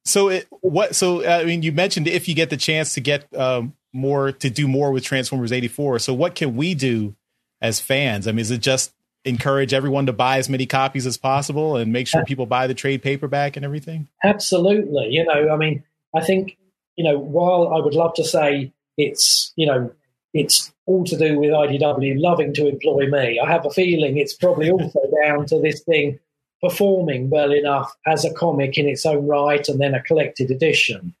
[0.04, 3.26] so it what so i mean you mentioned if you get the chance to get
[3.36, 7.14] um, more to do more with transformers 84 so what can we do
[7.60, 8.92] as fans i mean is it just
[9.24, 12.74] encourage everyone to buy as many copies as possible and make sure people buy the
[12.74, 14.08] trade paperback and everything?
[14.24, 15.08] Absolutely.
[15.10, 15.84] You know, I mean,
[16.14, 16.56] I think,
[16.96, 19.92] you know, while I would love to say it's, you know,
[20.32, 24.34] it's all to do with IDW loving to employ me, I have a feeling it's
[24.34, 26.18] probably also down to this thing
[26.60, 31.14] performing well enough as a comic in its own right and then a collected edition.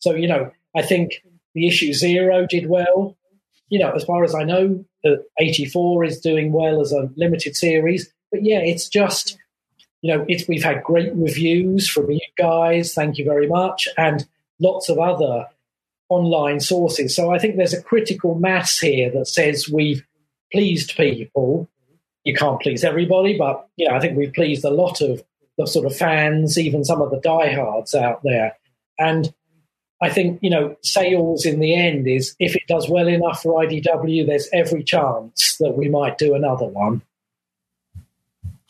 [0.00, 1.22] So, you know, I think
[1.54, 3.16] the issue zero did well.
[3.68, 7.56] You know, as far as I know, the 84 is doing well as a limited
[7.56, 8.12] series.
[8.30, 9.38] But yeah, it's just,
[10.00, 12.94] you know, it's, we've had great reviews from you guys.
[12.94, 13.88] Thank you very much.
[13.96, 14.26] And
[14.60, 15.46] lots of other
[16.08, 17.14] online sources.
[17.16, 20.04] So I think there's a critical mass here that says we've
[20.52, 21.68] pleased people.
[22.24, 25.22] You can't please everybody, but you know, I think we've pleased a lot of
[25.58, 28.56] the sort of fans, even some of the diehards out there.
[28.98, 29.32] And
[30.00, 33.62] I think, you know, sales in the end is if it does well enough for
[33.64, 37.02] IDW, there's every chance that we might do another one.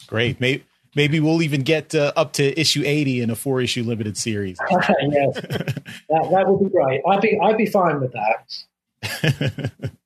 [0.07, 0.41] Great.
[0.41, 4.17] Maybe, maybe we'll even get uh, up to issue 80 in a four issue limited
[4.17, 4.59] series.
[4.71, 5.35] yes.
[5.41, 7.01] that, that would be great.
[7.09, 9.91] I'd be, I'd be fine with that.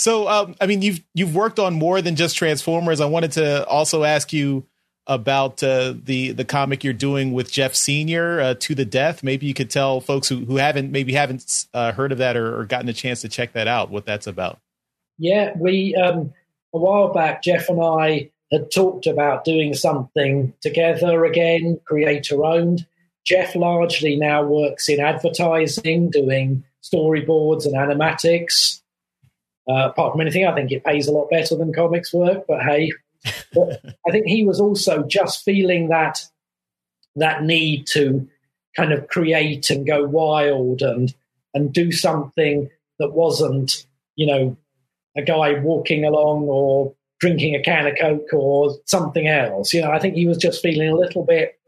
[0.00, 3.02] so, um, I mean, you've, you've worked on more than just Transformers.
[3.02, 4.66] I wanted to also ask you,
[5.06, 9.24] about uh, the the comic you're doing with Jeff Senior uh, to the death.
[9.24, 12.60] Maybe you could tell folks who, who haven't maybe haven't uh, heard of that or,
[12.60, 14.60] or, gotten a chance to check that out what that's about.
[15.18, 16.32] Yeah, we um,
[16.72, 22.86] a while back Jeff and I had talked about doing something together again, creator owned.
[23.24, 28.79] Jeff largely now works in advertising, doing storyboards and animatics.
[29.68, 32.62] Uh, apart from anything, I think it pays a lot better than comics work, but
[32.62, 32.92] hey,
[33.52, 36.24] but I think he was also just feeling that
[37.16, 38.28] that need to
[38.76, 41.14] kind of create and go wild and
[41.54, 43.86] and do something that wasn't,
[44.16, 44.56] you know,
[45.16, 49.74] a guy walking along or drinking a can of Coke or something else.
[49.74, 51.58] You know, I think he was just feeling a little bit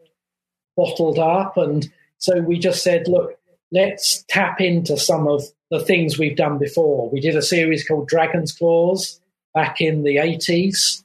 [0.76, 1.56] bottled up.
[1.56, 3.38] And so we just said, look,
[3.72, 7.10] let's tap into some of the things we've done before.
[7.10, 9.20] We did a series called Dragon's Claws
[9.54, 11.02] back in the 80s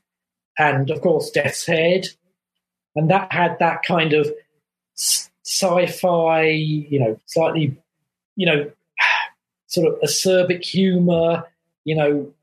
[0.58, 2.08] and of course Death's Head,
[2.96, 4.32] and that had that kind of
[4.96, 7.78] sci-fi, you know, slightly,
[8.36, 8.72] you know,
[9.68, 11.44] sort of acerbic humor,
[11.86, 12.34] you know,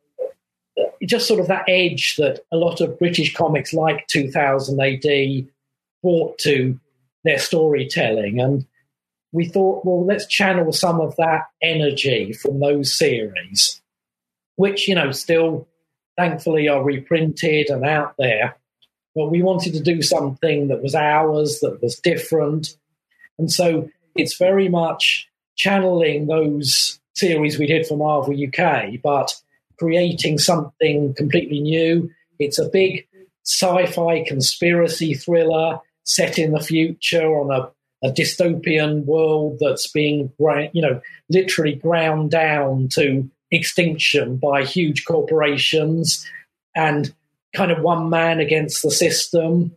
[0.79, 5.47] uh, just sort of that edge that a lot of British comics like 2000 AD
[6.03, 6.79] brought to
[7.25, 8.41] their storytelling.
[8.41, 8.66] And
[9.35, 13.82] we thought, well, let's channel some of that energy from those series,
[14.55, 15.66] which, you know, still
[16.16, 18.57] thankfully are reprinted and out there.
[19.12, 22.76] But we wanted to do something that was ours, that was different.
[23.37, 29.35] And so it's very much channeling those series we did for Marvel UK, but
[29.80, 32.09] creating something completely new.
[32.39, 33.09] It's a big
[33.45, 37.70] sci fi conspiracy thriller set in the future on a,
[38.05, 40.31] a dystopian world that's being,
[40.73, 41.01] you know,
[41.31, 46.27] literally ground down to extinction by huge corporations
[46.75, 47.15] and
[47.55, 49.75] kind of one man against the system,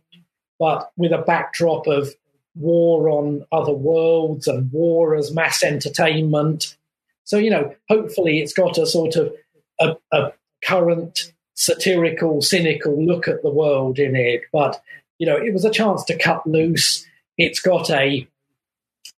[0.58, 2.10] but with a backdrop of
[2.54, 6.76] war on other worlds and war as mass entertainment.
[7.24, 9.32] So, you know, hopefully it's got a sort of
[9.80, 10.32] a, a
[10.64, 14.42] current satirical, cynical look at the world in it.
[14.52, 14.82] But,
[15.18, 17.06] you know, it was a chance to cut loose.
[17.38, 18.28] It's got a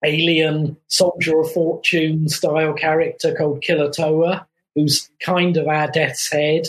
[0.04, 6.68] alien soldier of fortune style character called Killer Toa, who's kind of our death's head.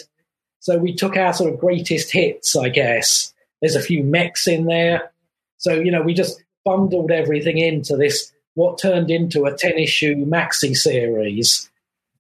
[0.61, 3.33] So we took our sort of greatest hits, I guess.
[3.61, 5.13] There's a few mechs in there.
[5.59, 10.15] So, you know, we just bundled everything into this, what turned into a 10 issue
[10.27, 11.71] maxi series.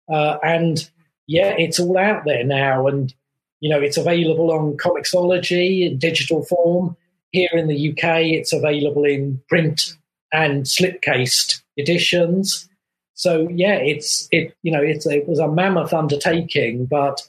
[0.09, 0.89] Uh, and
[1.27, 2.87] yeah, it's all out there now.
[2.87, 3.15] And,
[3.61, 6.97] you know, it's available on Comixology in digital form.
[7.33, 9.97] Here in the UK, it's available in print
[10.33, 12.69] and slipcased editions.
[13.15, 17.21] So yeah, it's it you know it's it was a mammoth undertaking, but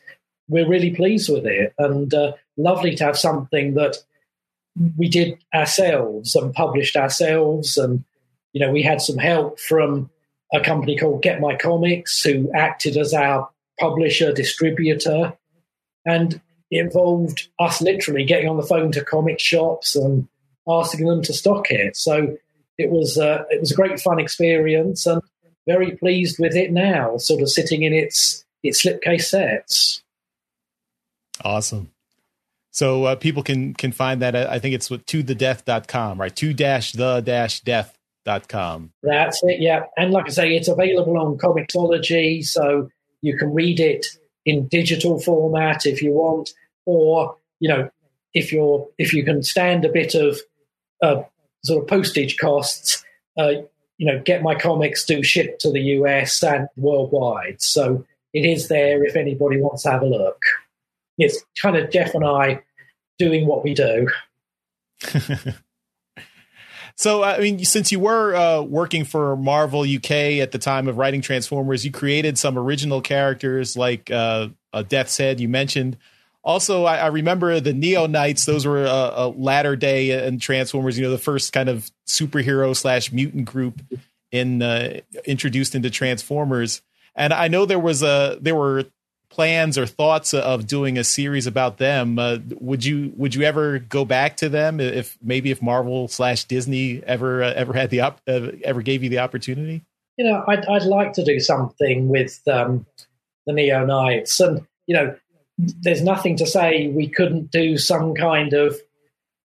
[0.47, 1.73] we're really pleased with it.
[1.77, 3.97] And uh, lovely to have something that
[4.97, 7.77] we did ourselves and published ourselves.
[7.77, 8.03] And
[8.53, 10.09] you know we had some help from
[10.53, 13.49] a company called Get My Comics who acted as our
[13.79, 15.33] publisher distributor.
[16.05, 16.41] And
[16.71, 20.27] it involved us literally getting on the phone to comic shops and
[20.67, 22.35] asking them to stock it so
[22.77, 25.21] it was uh, it was a great fun experience and
[25.67, 30.01] very pleased with it now, sort of sitting in its its slipcase sets.
[31.43, 31.91] Awesome.
[32.71, 34.35] So uh, people can can find that.
[34.35, 36.35] I think it's with to the death.com, right?
[36.37, 38.91] To dash the dash death.com.
[39.03, 39.83] That's it, yeah.
[39.97, 42.89] And like I say, it's available on Comixology, so
[43.21, 44.05] you can read it
[44.45, 46.51] in digital format if you want,
[46.85, 47.89] or you know,
[48.33, 50.39] if you're if you can stand a bit of
[51.01, 51.21] uh,
[51.63, 53.03] sort of postage costs,
[53.37, 53.53] uh,
[53.97, 57.61] you know, get my comics do ship to the US and worldwide.
[57.61, 60.41] So it is there if anybody wants to have a look.
[61.17, 62.61] It's kind of Jeff and I
[63.19, 64.07] doing what we do.
[66.95, 70.11] so, I mean, since you were uh, working for Marvel UK
[70.41, 74.49] at the time of writing Transformers, you created some original characters like uh,
[74.87, 75.39] Death's Head.
[75.39, 75.97] You mentioned.
[76.43, 80.97] Also, I, I remember the Neo Knights; those were a, latter day in Transformers.
[80.97, 83.81] You know, the first kind of superhero slash mutant group
[84.31, 86.81] in uh, introduced into Transformers.
[87.15, 88.85] And I know there was a there were
[89.31, 92.19] plans or thoughts of doing a series about them.
[92.19, 96.43] Uh, would you would you ever go back to them if maybe if Marvel slash
[96.43, 99.83] Disney ever uh, ever had the op- uh, ever gave you the opportunity?
[100.17, 102.85] You know, I'd I'd like to do something with um,
[103.47, 105.15] the Neo Knights, and you know,
[105.57, 108.75] there's nothing to say we couldn't do some kind of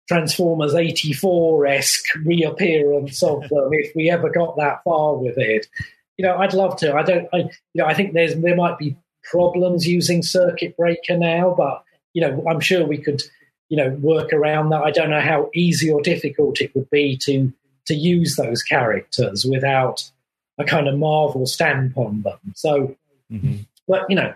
[0.09, 5.67] Transformers 84 esque reappearance of them if we ever got that far with it.
[6.17, 6.95] You know, I'd love to.
[6.95, 7.29] I don't.
[7.33, 8.97] I, you know, I think there's there might be
[9.31, 11.83] problems using Circuit Breaker now, but
[12.13, 13.23] you know, I'm sure we could,
[13.69, 14.83] you know, work around that.
[14.83, 17.53] I don't know how easy or difficult it would be to
[17.87, 20.11] to use those characters without
[20.59, 22.39] a kind of Marvel stamp on them.
[22.55, 22.97] So,
[23.31, 23.57] mm-hmm.
[23.87, 24.35] but you know,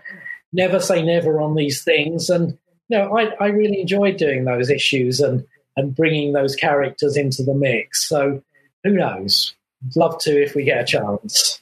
[0.53, 2.29] never say never on these things.
[2.29, 2.57] And
[2.89, 5.45] you know, I, I really enjoyed doing those issues and
[5.77, 8.07] and bringing those characters into the mix.
[8.07, 8.43] So,
[8.83, 9.53] who knows?
[9.95, 11.60] Love to if we get a chance.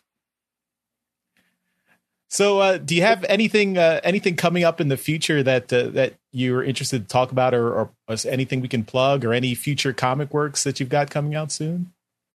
[2.32, 5.88] So, uh, do you have anything uh, anything coming up in the future that uh,
[5.90, 7.92] that you're interested to talk about, or, or
[8.26, 11.92] anything we can plug, or any future comic works that you've got coming out soon?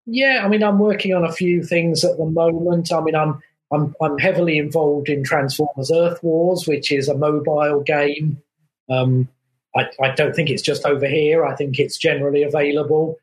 [0.06, 2.90] Yeah, I mean, I'm working on a few things at the moment.
[2.90, 7.82] I mean, I'm I'm I'm heavily involved in Transformers Earth Wars, which is a mobile
[7.82, 8.42] game.
[8.90, 9.28] Um,
[9.76, 11.44] I, I don't think it's just over here.
[11.44, 13.16] I think it's generally available.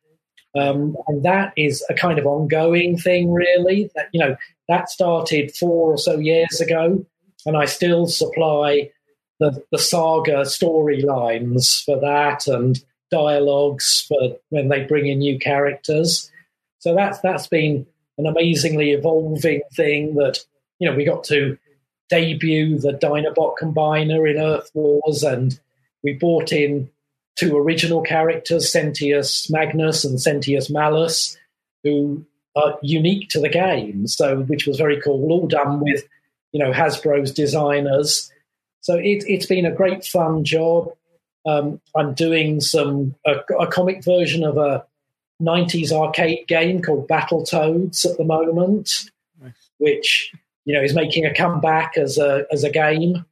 [0.55, 3.89] Um, and that is a kind of ongoing thing, really.
[3.95, 4.35] That you know
[4.69, 7.05] that started four or so years ago,
[7.45, 8.91] and I still supply
[9.39, 12.79] the, the saga storylines for that and
[13.11, 16.31] dialogues for when they bring in new characters.
[16.77, 17.85] So that's that's been
[18.17, 20.15] an amazingly evolving thing.
[20.15, 20.39] That
[20.77, 21.57] you know we got to
[22.09, 25.59] debut the Dinobot Combiner in Earth Wars, and
[26.03, 26.89] we brought in
[27.37, 31.37] two original characters, Sentius Magnus and Sentius Malus,
[31.83, 34.07] who are unique to the game.
[34.07, 35.31] So, which was very cool.
[35.31, 36.03] All done with,
[36.51, 38.31] you know, Hasbro's designers.
[38.81, 40.93] So it, has been a great fun job.
[41.45, 44.85] Um, I'm doing some a, a, comic version of a
[45.41, 49.09] 90s arcade game called Battletoads at the moment,
[49.41, 49.53] nice.
[49.77, 50.33] which
[50.65, 53.25] you know is making a comeback as a as a game.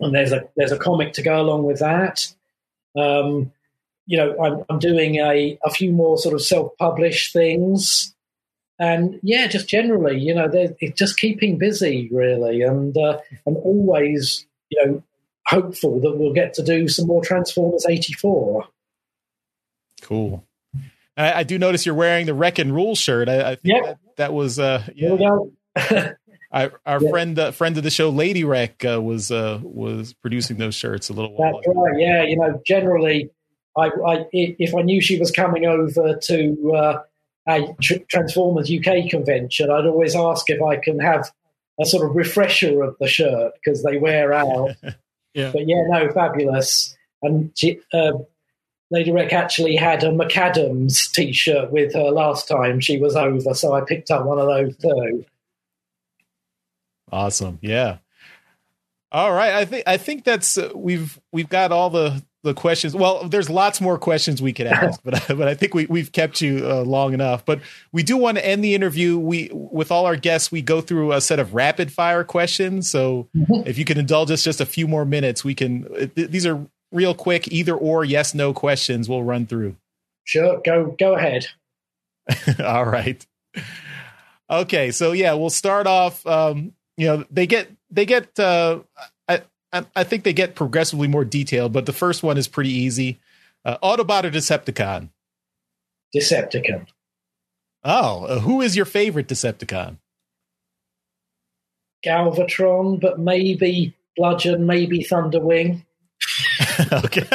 [0.00, 2.26] And there's a there's a comic to go along with that.
[2.96, 3.52] Um,
[4.06, 8.12] you know, I'm, I'm doing a, a few more sort of self-published things,
[8.80, 14.46] and yeah, just generally, you know, it's just keeping busy really, and uh, I'm always,
[14.70, 15.02] you know,
[15.46, 18.66] hopeful that we'll get to do some more Transformers '84.
[20.00, 20.44] Cool.
[21.14, 23.28] I, I, do notice you're wearing the Wreck and Rule shirt.
[23.28, 23.84] I, I think yep.
[23.84, 25.38] that, that, was uh, yeah.
[26.50, 27.10] I, our yeah.
[27.10, 31.10] friend, uh, friend of the show, Lady Wreck, uh, was uh, was producing those shirts
[31.10, 31.52] a little while.
[31.52, 31.82] That's ago.
[31.82, 32.00] right.
[32.00, 33.30] Yeah, you know, generally,
[33.76, 37.02] I, I, if I knew she was coming over to uh,
[37.58, 37.76] a
[38.08, 41.30] Transformers UK convention, I'd always ask if I can have
[41.80, 44.70] a sort of refresher of the shirt because they wear out.
[45.34, 45.50] yeah.
[45.52, 46.96] But yeah, no, fabulous.
[47.22, 47.52] And
[47.92, 48.12] uh,
[48.90, 53.72] Lady Wreck actually had a McAdams T-shirt with her last time she was over, so
[53.74, 55.24] I picked up one of those too.
[57.12, 57.58] Awesome.
[57.60, 57.98] Yeah.
[59.12, 59.54] All right.
[59.54, 62.94] I think I think that's uh, we've we've got all the the questions.
[62.94, 66.40] Well, there's lots more questions we could ask, but but I think we we've kept
[66.40, 67.44] you uh, long enough.
[67.44, 67.60] But
[67.92, 69.18] we do want to end the interview.
[69.18, 72.90] We with all our guests, we go through a set of rapid fire questions.
[72.90, 73.68] So mm-hmm.
[73.68, 75.84] if you can indulge us just a few more minutes, we can.
[76.14, 79.08] Th- these are real quick, either or, yes, no questions.
[79.08, 79.76] We'll run through.
[80.24, 80.60] Sure.
[80.64, 81.46] Go go ahead.
[82.64, 83.24] all right.
[84.48, 84.90] Okay.
[84.90, 86.26] So yeah, we'll start off.
[86.26, 88.80] Um, you know they get they get uh,
[89.72, 93.20] I I think they get progressively more detailed, but the first one is pretty easy.
[93.64, 95.10] Uh, Autobot or Decepticon?
[96.14, 96.86] Decepticon.
[97.84, 99.98] Oh, uh, who is your favorite Decepticon?
[102.04, 105.84] Galvatron, but maybe Bludgeon, maybe Thunderwing.
[106.92, 107.26] okay.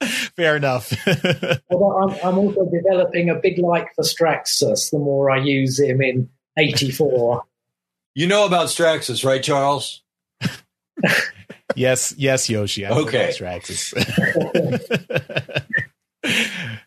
[0.36, 0.92] Fair enough.
[1.70, 6.00] Although I'm, I'm, also developing a big like for Straxus the more I use him
[6.00, 7.42] in 84.
[8.14, 10.02] You know about Straxus, right, Charles?
[11.76, 12.86] Yes, yes, Yoshi.
[12.86, 13.94] I okay, Straxus.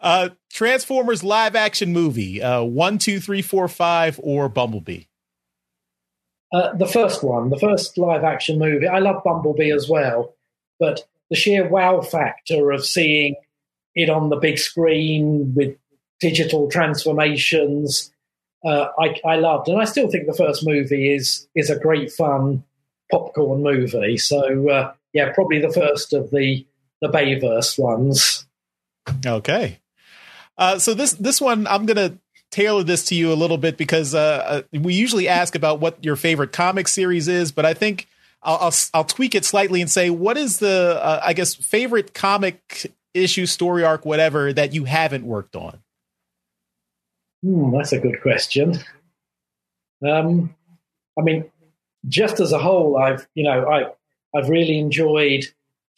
[0.00, 5.04] uh, Transformers live action movie: uh, one, two, three, four, five, or Bumblebee.
[6.52, 8.88] Uh, the first one, the first live action movie.
[8.88, 10.34] I love Bumblebee as well,
[10.78, 13.36] but the sheer wow factor of seeing
[13.94, 15.76] it on the big screen with
[16.18, 18.12] digital transformations.
[18.64, 22.12] Uh, I, I loved, and I still think the first movie is is a great
[22.12, 22.64] fun
[23.10, 24.16] popcorn movie.
[24.16, 26.66] So uh, yeah, probably the first of the
[27.00, 28.46] the Bayverse ones.
[29.24, 29.78] Okay.
[30.58, 32.18] Uh, so this this one I'm gonna
[32.50, 36.04] tailor this to you a little bit because uh, uh, we usually ask about what
[36.04, 38.08] your favorite comic series is, but I think
[38.42, 42.14] I'll I'll, I'll tweak it slightly and say what is the uh, I guess favorite
[42.14, 45.78] comic issue, story arc, whatever that you haven't worked on.
[47.42, 48.78] Hmm, that's a good question.
[50.06, 50.54] Um,
[51.18, 51.50] I mean,
[52.08, 53.90] just as a whole, I've you know I
[54.36, 55.44] I've really enjoyed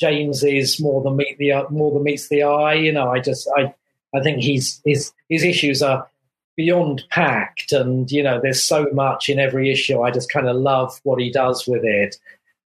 [0.01, 2.75] James's more than meet the more than meets the eye.
[2.75, 3.75] You know, I just I
[4.15, 6.09] I think he's his his issues are
[6.57, 10.03] beyond packed, and you know, there's so much in every issue.
[10.03, 12.17] I just kind of love what he does with it.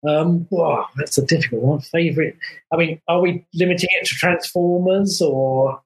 [0.08, 1.80] Um, wow, that's a difficult one.
[1.80, 2.38] Favorite?
[2.72, 5.82] I mean, are we limiting it to Transformers or?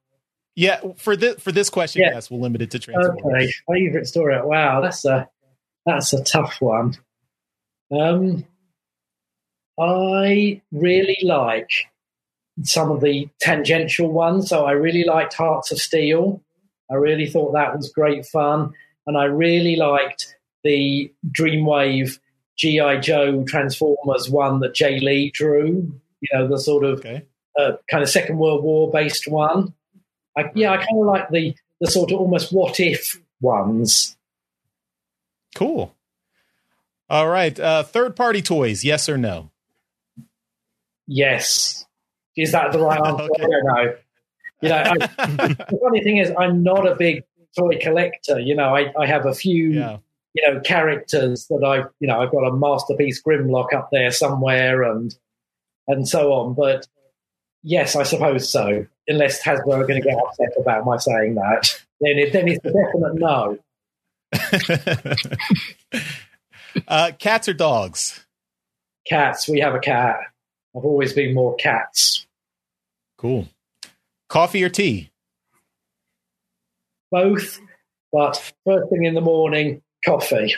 [0.56, 2.14] Yeah, for this for this question, yeah.
[2.14, 3.22] yes, we'll limit it to Transformers.
[3.24, 4.40] Okay, favorite story.
[4.42, 5.28] Wow, that's a
[5.86, 6.96] that's a tough one.
[7.90, 8.44] Um,
[9.78, 11.70] I really like
[12.62, 14.48] some of the tangential ones.
[14.48, 16.42] So I really liked Hearts of Steel.
[16.90, 18.72] I really thought that was great fun.
[19.06, 20.34] And I really liked
[20.64, 22.18] the Dreamwave
[22.56, 22.98] G.I.
[22.98, 27.24] Joe Transformers one that Jae Lee drew, you know, the sort of okay.
[27.58, 29.72] uh, kind of Second World War based one.
[30.36, 34.16] I, yeah, I kind of like the, the sort of almost what if ones.
[35.54, 35.94] Cool.
[37.10, 37.58] All right.
[37.58, 39.50] Uh, third party toys, yes or no?
[41.06, 41.86] Yes.
[42.36, 43.24] Is that the right answer?
[43.24, 43.44] okay.
[43.44, 43.94] I don't know.
[44.60, 44.94] You know, I,
[45.48, 47.24] the funny thing is, I'm not a big
[47.56, 48.38] toy collector.
[48.38, 49.98] You know, I, I have a few, yeah.
[50.34, 54.82] you know, characters that I, you know, I've got a masterpiece Grimlock up there somewhere,
[54.82, 55.14] and
[55.86, 56.54] and so on.
[56.54, 56.86] But
[57.62, 58.86] yes, I suppose so.
[59.06, 62.64] Unless Hasbro are going to get upset about my saying that, then it, then it's
[62.64, 63.58] a definite no.
[66.86, 68.24] uh, cats or dogs?
[69.06, 69.48] Cats.
[69.48, 70.16] We have a cat.
[70.76, 72.26] I've always been more cats.
[73.16, 73.48] Cool.
[74.28, 75.10] Coffee or tea?
[77.10, 77.60] Both,
[78.12, 78.36] but
[78.66, 80.54] first thing in the morning, coffee.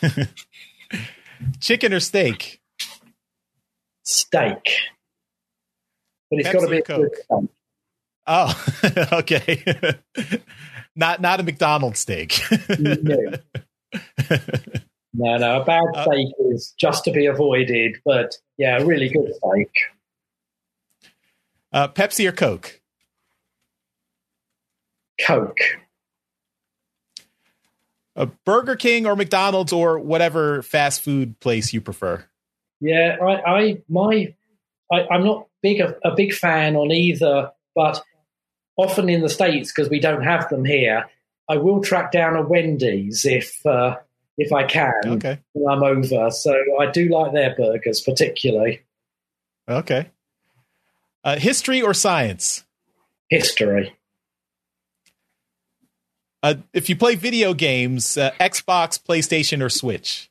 [1.60, 2.60] Chicken or steak?
[4.04, 4.78] Steak.
[6.30, 7.10] But it's got to be a good.
[8.26, 8.64] Oh,
[9.12, 9.62] okay.
[10.96, 12.40] not not a McDonald's steak.
[12.78, 13.32] no.
[15.16, 15.60] No, no.
[15.62, 21.10] A bad uh, steak uh, is just to be avoided, but yeah, really good fake.
[21.72, 22.80] Uh, Pepsi or Coke?
[25.20, 25.58] Coke.
[28.14, 32.24] A Burger King or McDonald's or whatever fast food place you prefer.
[32.80, 34.34] Yeah, I, I my,
[34.90, 38.02] I, am not big a, a big fan on either, but
[38.76, 41.06] often in the states because we don't have them here,
[41.48, 43.96] I will track down a Wendy's if uh,
[44.38, 44.92] if I can.
[45.04, 46.30] Okay, when I'm over.
[46.30, 48.82] So I do like their burgers particularly.
[49.68, 50.10] Okay.
[51.24, 52.64] Uh, history or science?
[53.28, 53.96] History.
[56.42, 60.30] Uh, if you play video games, uh, Xbox, PlayStation, or Switch?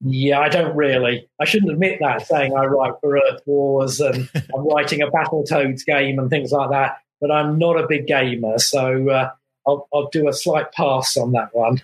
[0.00, 1.28] Yeah, I don't really.
[1.38, 5.84] I shouldn't admit that, saying I write for Earth Wars and I'm writing a Battletoads
[5.84, 6.98] game and things like that.
[7.20, 9.30] But I'm not a big gamer, so uh,
[9.66, 11.82] I'll, I'll do a slight pass on that one.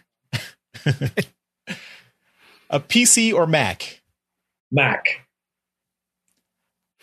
[2.73, 4.03] a PC or Mac?
[4.73, 5.23] Mac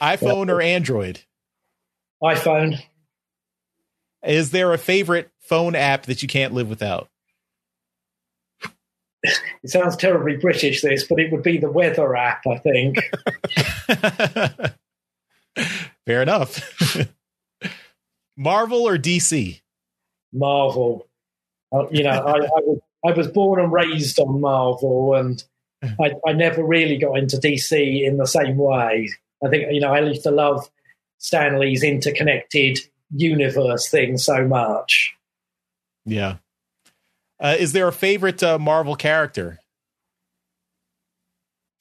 [0.02, 0.54] iPhone yeah.
[0.54, 1.22] or Android?
[2.24, 2.82] iPhone.
[4.24, 7.10] Is there a favorite phone app that you can't live without?
[9.24, 12.98] It sounds terribly British, this, but it would be the weather app, I think.
[16.06, 16.98] Fair enough.
[18.38, 19.60] Marvel or DC?
[20.32, 21.06] Marvel.
[21.72, 25.44] Uh, you know, I, I, was, I was born and raised on Marvel, and
[25.84, 29.10] I, I never really got into DC in the same way.
[29.43, 30.69] I think you know I used to love
[31.18, 32.80] Stan Lee's interconnected
[33.11, 35.15] universe thing so much.
[36.06, 36.38] Yeah.
[37.39, 39.60] Uh, is there a favorite uh, Marvel character?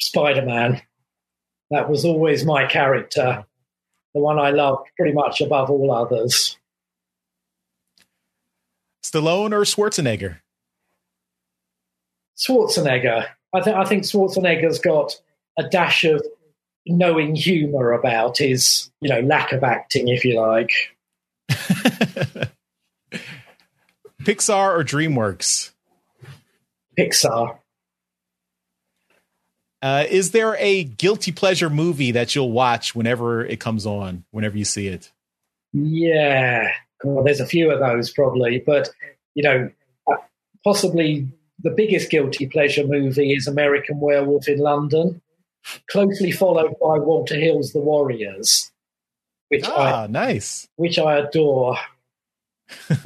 [0.00, 0.80] Spider Man.
[1.70, 3.44] That was always my character,
[4.14, 6.56] the one I loved pretty much above all others.
[9.04, 10.40] Stallone or Schwarzenegger?
[12.38, 13.26] Schwarzenegger.
[13.54, 15.20] I think I think Schwarzenegger's got
[15.58, 16.24] a dash of
[16.86, 20.70] knowing humor about his, you know, lack of acting, if you like.
[24.22, 25.72] Pixar or DreamWorks?
[26.98, 27.58] Pixar.
[29.80, 34.58] Uh, is there a guilty pleasure movie that you'll watch whenever it comes on, whenever
[34.58, 35.12] you see it?
[35.72, 36.72] Yeah,
[37.04, 38.90] well, there's a few of those probably, but
[39.34, 39.70] you know,
[40.10, 40.16] uh,
[40.64, 41.28] possibly
[41.60, 45.20] the biggest guilty pleasure movie is American Werewolf in London,
[45.90, 48.70] closely followed by Walter Hill's The Warriors,
[49.48, 51.76] which ah, I nice, which I adore.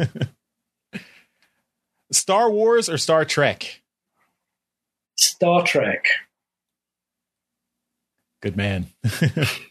[2.13, 3.81] Star Wars or Star Trek?
[5.17, 6.05] Star Trek.
[8.43, 8.89] Good man.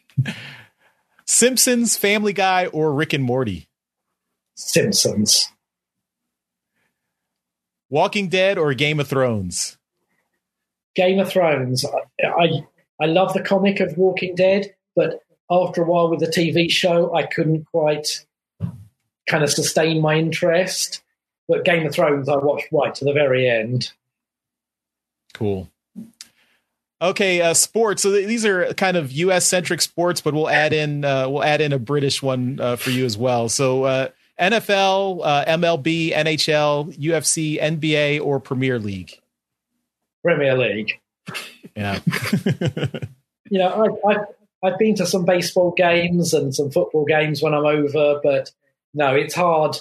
[1.27, 3.67] Simpsons, Family Guy, or Rick and Morty?
[4.55, 5.49] Simpsons.
[7.91, 9.77] Walking Dead or Game of Thrones?
[10.95, 11.85] Game of Thrones.
[11.85, 12.65] I, I
[13.01, 17.13] I love the comic of Walking Dead, but after a while with the TV show,
[17.13, 18.25] I couldn't quite
[19.27, 21.03] kind of sustain my interest.
[21.47, 23.91] But Game of Thrones, I watched right to the very end.
[25.33, 25.69] Cool.
[27.01, 28.03] Okay, uh, sports.
[28.03, 29.45] So th- these are kind of U.S.
[29.47, 32.91] centric sports, but we'll add in uh, we'll add in a British one uh, for
[32.91, 33.49] you as well.
[33.49, 34.09] So uh,
[34.41, 39.19] NFL, uh, MLB, NHL, UFC, NBA, or Premier League.
[40.23, 40.99] Premier League.
[41.75, 41.99] Yeah.
[43.51, 44.25] You know, I, I've
[44.63, 48.49] I've been to some baseball games and some football games when I'm over, but
[48.93, 49.77] no, it's hard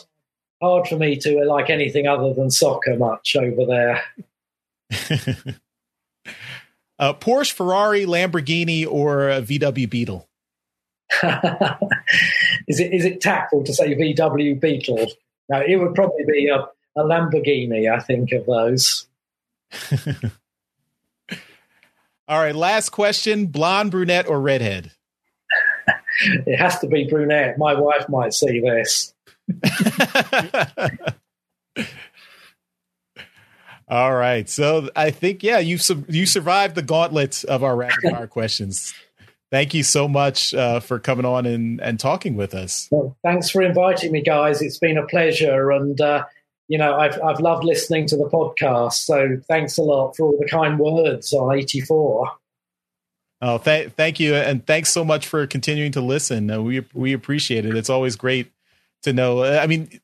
[0.61, 4.03] hard for me to like anything other than soccer much over there.
[6.99, 10.29] uh, Porsche, Ferrari, Lamborghini, or VW Beetle.
[12.69, 15.07] is it is it tactful to say VW Beetle?
[15.49, 17.91] No, it would probably be a, a Lamborghini.
[17.93, 19.09] I think of those.
[22.29, 24.93] All right, last question: blonde, brunette, or redhead?
[26.23, 27.57] It has to be brunette.
[27.57, 29.15] My wife might see this.
[33.89, 35.79] All right, so I think yeah, you
[36.09, 38.93] you survived the gauntlet of our rapid fire questions.
[39.51, 42.89] Thank you so much uh, for coming on and, and talking with us.
[42.93, 44.63] Well, thanks for inviting me, guys.
[44.63, 46.25] It's been a pleasure, and uh,
[46.69, 48.93] you know I've I've loved listening to the podcast.
[48.93, 52.31] So thanks a lot for all the kind words on eighty four.
[53.43, 56.51] Oh, th- thank you, and thanks so much for continuing to listen.
[56.51, 57.77] Uh, we we appreciate it.
[57.77, 58.53] It's always great
[59.03, 59.43] to know.
[59.43, 60.01] I mean,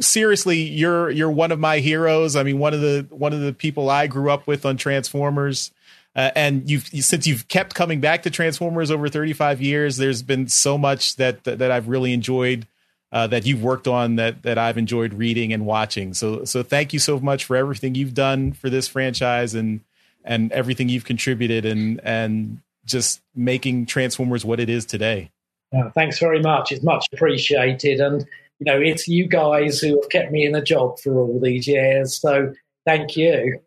[0.00, 2.36] seriously, you're you're one of my heroes.
[2.36, 5.72] I mean, one of the one of the people I grew up with on Transformers.
[6.16, 10.48] Uh, and you've since you've kept coming back to Transformers over 35 years, there's been
[10.48, 12.66] so much that that, that I've really enjoyed
[13.12, 16.14] uh, that you've worked on that that I've enjoyed reading and watching.
[16.14, 19.80] So so thank you so much for everything you've done for this franchise and
[20.24, 25.30] and everything you've contributed and and just making Transformers what it is today.
[25.76, 26.72] Uh, thanks very much.
[26.72, 28.22] It's much appreciated, and
[28.58, 31.66] you know it's you guys who have kept me in the job for all these
[31.68, 32.18] years.
[32.18, 32.54] So
[32.86, 33.60] thank you.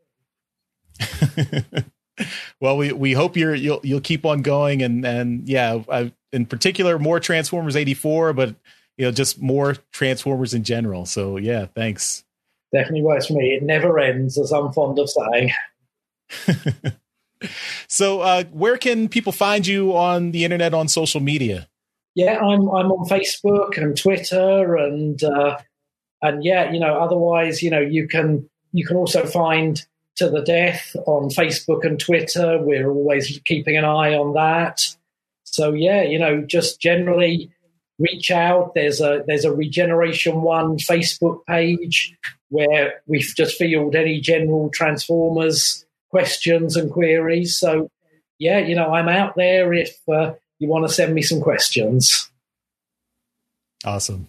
[2.62, 6.46] well, we we hope you're you'll you'll keep on going and and yeah, I, in
[6.46, 8.56] particular more Transformers 84, but
[8.98, 11.06] you know just more Transformers in general.
[11.06, 12.24] So yeah, thanks.
[12.72, 13.56] Definitely works for me.
[13.56, 15.52] It never ends, as I'm fond of saying.
[17.88, 21.68] so, uh, where can people find you on the internet on social media?
[22.16, 25.58] Yeah, I'm I'm on Facebook and Twitter and uh,
[26.22, 29.86] and yeah, you know, otherwise, you know, you can you can also find
[30.20, 32.60] to the death on Facebook and Twitter.
[32.62, 34.86] We're always keeping an eye on that.
[35.44, 37.52] So yeah, you know, just generally
[37.98, 38.74] reach out.
[38.76, 42.16] There's a there's a Regeneration One Facebook page
[42.50, 47.58] where we've just field any general Transformers questions and queries.
[47.58, 47.90] So
[48.38, 52.30] yeah, you know, I'm out there if uh, you want to send me some questions.
[53.86, 54.28] Awesome.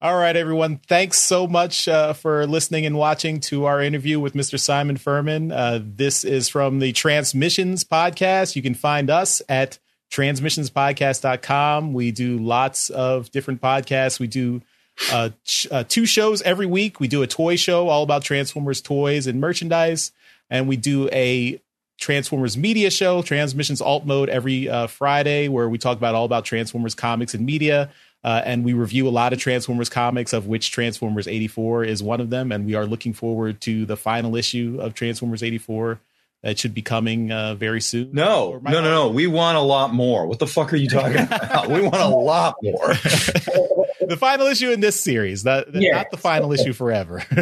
[0.00, 0.76] All right, everyone.
[0.86, 4.56] Thanks so much uh, for listening and watching to our interview with Mr.
[4.56, 5.50] Simon Furman.
[5.50, 8.54] Uh, this is from the Transmissions Podcast.
[8.54, 9.80] You can find us at
[10.12, 11.92] transmissionspodcast.com.
[11.92, 14.20] We do lots of different podcasts.
[14.20, 14.62] We do
[15.10, 17.00] uh, ch- uh, two shows every week.
[17.00, 20.12] We do a toy show all about Transformers toys and merchandise,
[20.48, 21.60] and we do a
[21.98, 26.44] Transformers media show, Transmissions Alt Mode, every uh, Friday, where we talk about all about
[26.44, 27.90] Transformers comics and media.
[28.24, 32.20] Uh, and we review a lot of Transformers comics, of which Transformers 84 is one
[32.20, 32.50] of them.
[32.50, 36.00] And we are looking forward to the final issue of Transformers 84
[36.42, 38.10] that should be coming uh, very soon.
[38.12, 39.08] No, no, no, no.
[39.08, 40.26] We want a lot more.
[40.26, 41.68] What the fuck are you talking about?
[41.68, 42.88] we want a lot more.
[44.00, 45.96] the final issue in this series, not, yeah.
[45.96, 47.22] not the final issue forever.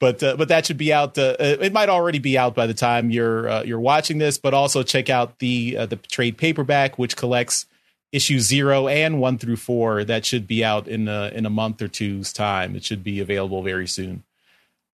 [0.00, 1.16] but uh, but that should be out.
[1.16, 4.36] Uh, it might already be out by the time you're uh, you're watching this.
[4.36, 7.66] But also check out the uh, the trade paperback, which collects
[8.12, 10.04] issue zero and one through four.
[10.04, 12.76] That should be out in a, in a month or two's time.
[12.76, 14.22] It should be available very soon.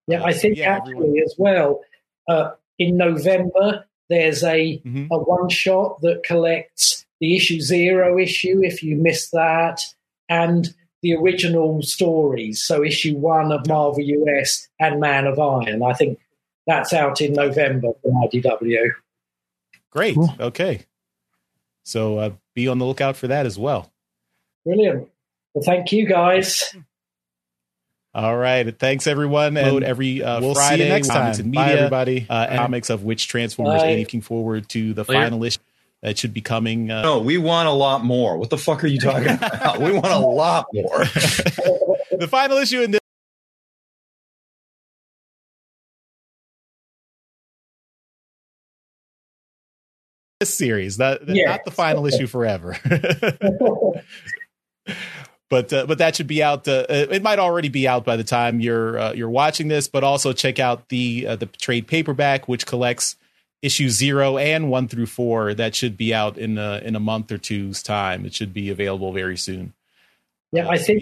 [0.07, 1.23] Yeah, I think so, yeah, actually everyone.
[1.25, 1.81] as well.
[2.29, 5.07] uh, in November, there's a, Mhm.
[5.11, 9.81] a one shot that collects the issue zero issue if you missed that,
[10.29, 12.61] and the original stories.
[12.63, 15.81] So issue one of Marvel US and Man of Iron.
[15.83, 16.19] I think
[16.67, 18.91] that's out in November for IDW.
[19.89, 20.15] Great.
[20.15, 20.35] Cool.
[20.39, 20.85] Okay.
[21.83, 23.91] So uh, be on the lookout for that as well.
[24.65, 25.07] Brilliant.
[25.53, 26.75] Well, thank you guys.
[28.15, 28.77] All right.
[28.79, 29.55] Thanks, everyone.
[29.57, 31.33] And every uh, we'll Friday, see you next time.
[31.39, 32.25] And media, Bye, everybody.
[32.27, 33.89] Uh, and comics of which Transformers Bye.
[33.89, 34.01] 80.
[34.01, 35.13] Looking forward to the Later.
[35.13, 35.59] final issue
[36.01, 36.89] that should be coming.
[36.89, 38.37] Uh, No, we want a lot more.
[38.37, 39.79] What the fuck are you talking about?
[39.79, 40.97] we want a lot more.
[41.05, 42.99] the final issue in this.
[50.39, 51.47] This series, not, Yes.
[51.47, 52.77] not the final issue forever.
[55.49, 56.67] but uh, but that should be out.
[56.67, 59.87] Uh, uh, it might already be out by the time you're uh, you're watching this.
[59.87, 63.15] But also check out the uh, the trade paperback, which collects
[63.63, 65.53] issue zero and one through four.
[65.53, 68.25] That should be out in a, in a month or two's time.
[68.25, 69.73] It should be available very soon.
[70.51, 71.01] yeah, I think